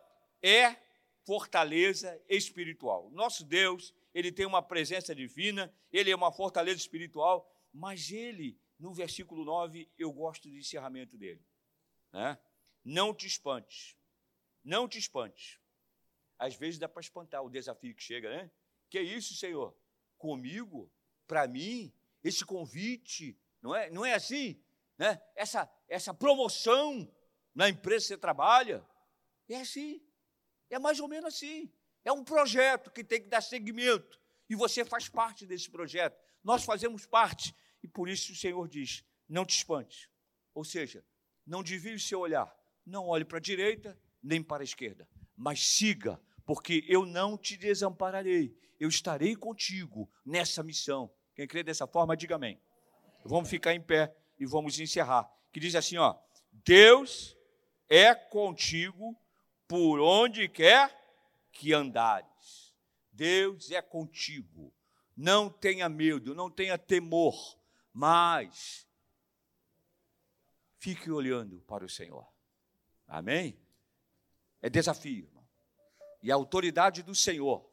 é 0.42 0.76
fortaleza 1.26 2.22
espiritual. 2.28 3.10
Nosso 3.10 3.44
Deus, 3.44 3.92
ele 4.14 4.30
tem 4.30 4.46
uma 4.46 4.62
presença 4.62 5.12
divina, 5.12 5.74
ele 5.92 6.10
é 6.10 6.14
uma 6.14 6.32
fortaleza 6.32 6.78
espiritual, 6.78 7.52
mas 7.72 8.12
ele, 8.12 8.56
no 8.78 8.94
versículo 8.94 9.44
9, 9.44 9.90
eu 9.98 10.12
gosto 10.12 10.48
do 10.48 10.56
encerramento 10.56 11.18
dele. 11.18 11.44
Né? 12.12 12.38
Não 12.84 13.12
te 13.12 13.26
espantes, 13.26 13.96
não 14.64 14.88
te 14.88 14.98
espantes. 14.98 15.58
Às 16.38 16.54
vezes 16.54 16.78
dá 16.78 16.88
para 16.88 17.00
espantar 17.00 17.42
o 17.42 17.50
desafio 17.50 17.94
que 17.94 18.02
chega, 18.02 18.30
né? 18.30 18.50
Que 18.88 18.98
é 18.98 19.02
isso, 19.02 19.34
Senhor? 19.34 19.76
Comigo? 20.16 20.92
Para 21.26 21.48
mim? 21.48 21.92
Esse 22.22 22.44
convite? 22.44 23.36
Não 23.60 23.74
é, 23.74 23.90
não 23.90 24.04
é 24.04 24.14
assim? 24.14 24.62
Né? 24.96 25.20
Essa, 25.34 25.68
essa 25.88 26.14
promoção 26.14 27.10
na 27.54 27.68
empresa 27.68 28.04
que 28.04 28.08
você 28.08 28.18
trabalha? 28.18 28.86
É 29.48 29.56
assim. 29.56 30.05
É 30.70 30.78
mais 30.78 31.00
ou 31.00 31.08
menos 31.08 31.34
assim. 31.34 31.70
É 32.04 32.12
um 32.12 32.22
projeto 32.22 32.90
que 32.90 33.02
tem 33.02 33.20
que 33.20 33.28
dar 33.28 33.40
seguimento. 33.40 34.20
E 34.48 34.54
você 34.54 34.84
faz 34.84 35.08
parte 35.08 35.44
desse 35.44 35.70
projeto. 35.70 36.16
Nós 36.42 36.64
fazemos 36.64 37.04
parte. 37.04 37.54
E 37.82 37.88
por 37.88 38.08
isso 38.08 38.32
o 38.32 38.36
Senhor 38.36 38.68
diz: 38.68 39.04
não 39.28 39.44
te 39.44 39.56
espante. 39.56 40.10
Ou 40.54 40.64
seja, 40.64 41.04
não 41.46 41.62
desvie 41.62 41.94
o 41.94 42.00
seu 42.00 42.20
olhar. 42.20 42.54
Não 42.84 43.06
olhe 43.08 43.24
para 43.24 43.38
a 43.38 43.40
direita 43.40 43.98
nem 44.22 44.42
para 44.42 44.62
a 44.62 44.64
esquerda. 44.64 45.08
Mas 45.36 45.66
siga, 45.66 46.20
porque 46.44 46.84
eu 46.88 47.04
não 47.04 47.36
te 47.36 47.56
desampararei. 47.56 48.56
Eu 48.78 48.88
estarei 48.88 49.34
contigo 49.34 50.10
nessa 50.24 50.62
missão. 50.62 51.12
Quem 51.34 51.46
crê 51.46 51.62
dessa 51.62 51.86
forma, 51.86 52.16
diga 52.16 52.36
amém. 52.36 52.60
Vamos 53.24 53.50
ficar 53.50 53.74
em 53.74 53.80
pé 53.80 54.14
e 54.38 54.46
vamos 54.46 54.78
encerrar. 54.78 55.28
Que 55.52 55.60
diz 55.60 55.74
assim, 55.74 55.96
ó: 55.96 56.16
Deus 56.52 57.36
é 57.88 58.14
contigo 58.14 59.18
por 59.68 60.00
onde 60.00 60.48
quer 60.48 60.94
que 61.52 61.72
andares. 61.72 62.74
Deus 63.12 63.70
é 63.70 63.80
contigo. 63.80 64.72
Não 65.16 65.48
tenha 65.48 65.88
medo, 65.88 66.34
não 66.34 66.50
tenha 66.50 66.76
temor, 66.76 67.34
mas 67.92 68.86
fique 70.78 71.10
olhando 71.10 71.60
para 71.62 71.84
o 71.84 71.88
Senhor. 71.88 72.30
Amém? 73.06 73.58
É 74.60 74.68
desafio, 74.68 75.24
irmão. 75.24 75.46
E 76.22 76.30
a 76.30 76.34
autoridade 76.34 77.02
do 77.02 77.14
Senhor 77.14 77.66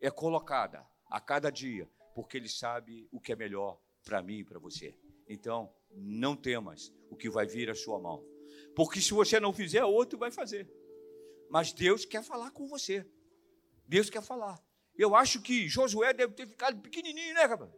é 0.00 0.10
colocada 0.10 0.84
a 1.06 1.20
cada 1.20 1.50
dia, 1.50 1.88
porque 2.14 2.36
Ele 2.36 2.48
sabe 2.48 3.08
o 3.12 3.20
que 3.20 3.32
é 3.32 3.36
melhor 3.36 3.80
para 4.04 4.22
mim 4.22 4.38
e 4.38 4.44
para 4.44 4.58
você. 4.58 4.98
Então, 5.28 5.72
não 5.90 6.34
temas 6.34 6.92
o 7.10 7.16
que 7.16 7.30
vai 7.30 7.46
vir 7.46 7.70
à 7.70 7.74
sua 7.74 8.00
mão. 8.00 8.24
Porque 8.74 9.00
se 9.00 9.12
você 9.12 9.38
não 9.38 9.52
fizer, 9.52 9.84
outro 9.84 10.18
vai 10.18 10.30
fazer. 10.30 10.68
Mas 11.50 11.72
Deus 11.72 12.04
quer 12.04 12.22
falar 12.22 12.50
com 12.50 12.66
você. 12.66 13.06
Deus 13.86 14.10
quer 14.10 14.22
falar. 14.22 14.62
Eu 14.96 15.14
acho 15.14 15.40
que 15.40 15.68
Josué 15.68 16.12
deve 16.12 16.34
ter 16.34 16.46
ficado 16.46 16.80
pequenininho, 16.80 17.34
né, 17.34 17.44
rapaz? 17.44 17.70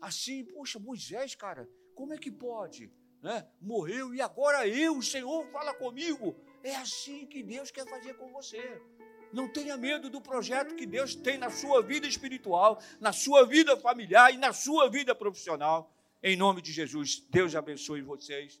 assim, 0.00 0.44
poxa, 0.44 0.78
Moisés, 0.78 1.34
cara, 1.34 1.68
como 1.94 2.12
é 2.12 2.18
que 2.18 2.30
pode? 2.30 2.90
Né? 3.22 3.46
Morreu 3.60 4.14
e 4.14 4.20
agora 4.20 4.66
eu, 4.68 4.98
o 4.98 5.02
Senhor, 5.02 5.46
fala 5.48 5.74
comigo. 5.74 6.36
É 6.62 6.74
assim 6.76 7.26
que 7.26 7.42
Deus 7.42 7.70
quer 7.70 7.88
fazer 7.88 8.14
com 8.14 8.30
você. 8.32 8.80
Não 9.32 9.48
tenha 9.48 9.76
medo 9.76 10.10
do 10.10 10.20
projeto 10.20 10.76
que 10.76 10.86
Deus 10.86 11.14
tem 11.14 11.38
na 11.38 11.50
sua 11.50 11.82
vida 11.82 12.06
espiritual, 12.06 12.80
na 13.00 13.12
sua 13.12 13.44
vida 13.46 13.76
familiar 13.76 14.32
e 14.32 14.36
na 14.36 14.52
sua 14.52 14.88
vida 14.88 15.14
profissional. 15.14 15.90
Em 16.22 16.36
nome 16.36 16.62
de 16.62 16.72
Jesus, 16.72 17.20
Deus 17.30 17.54
abençoe 17.54 18.02
vocês. 18.02 18.60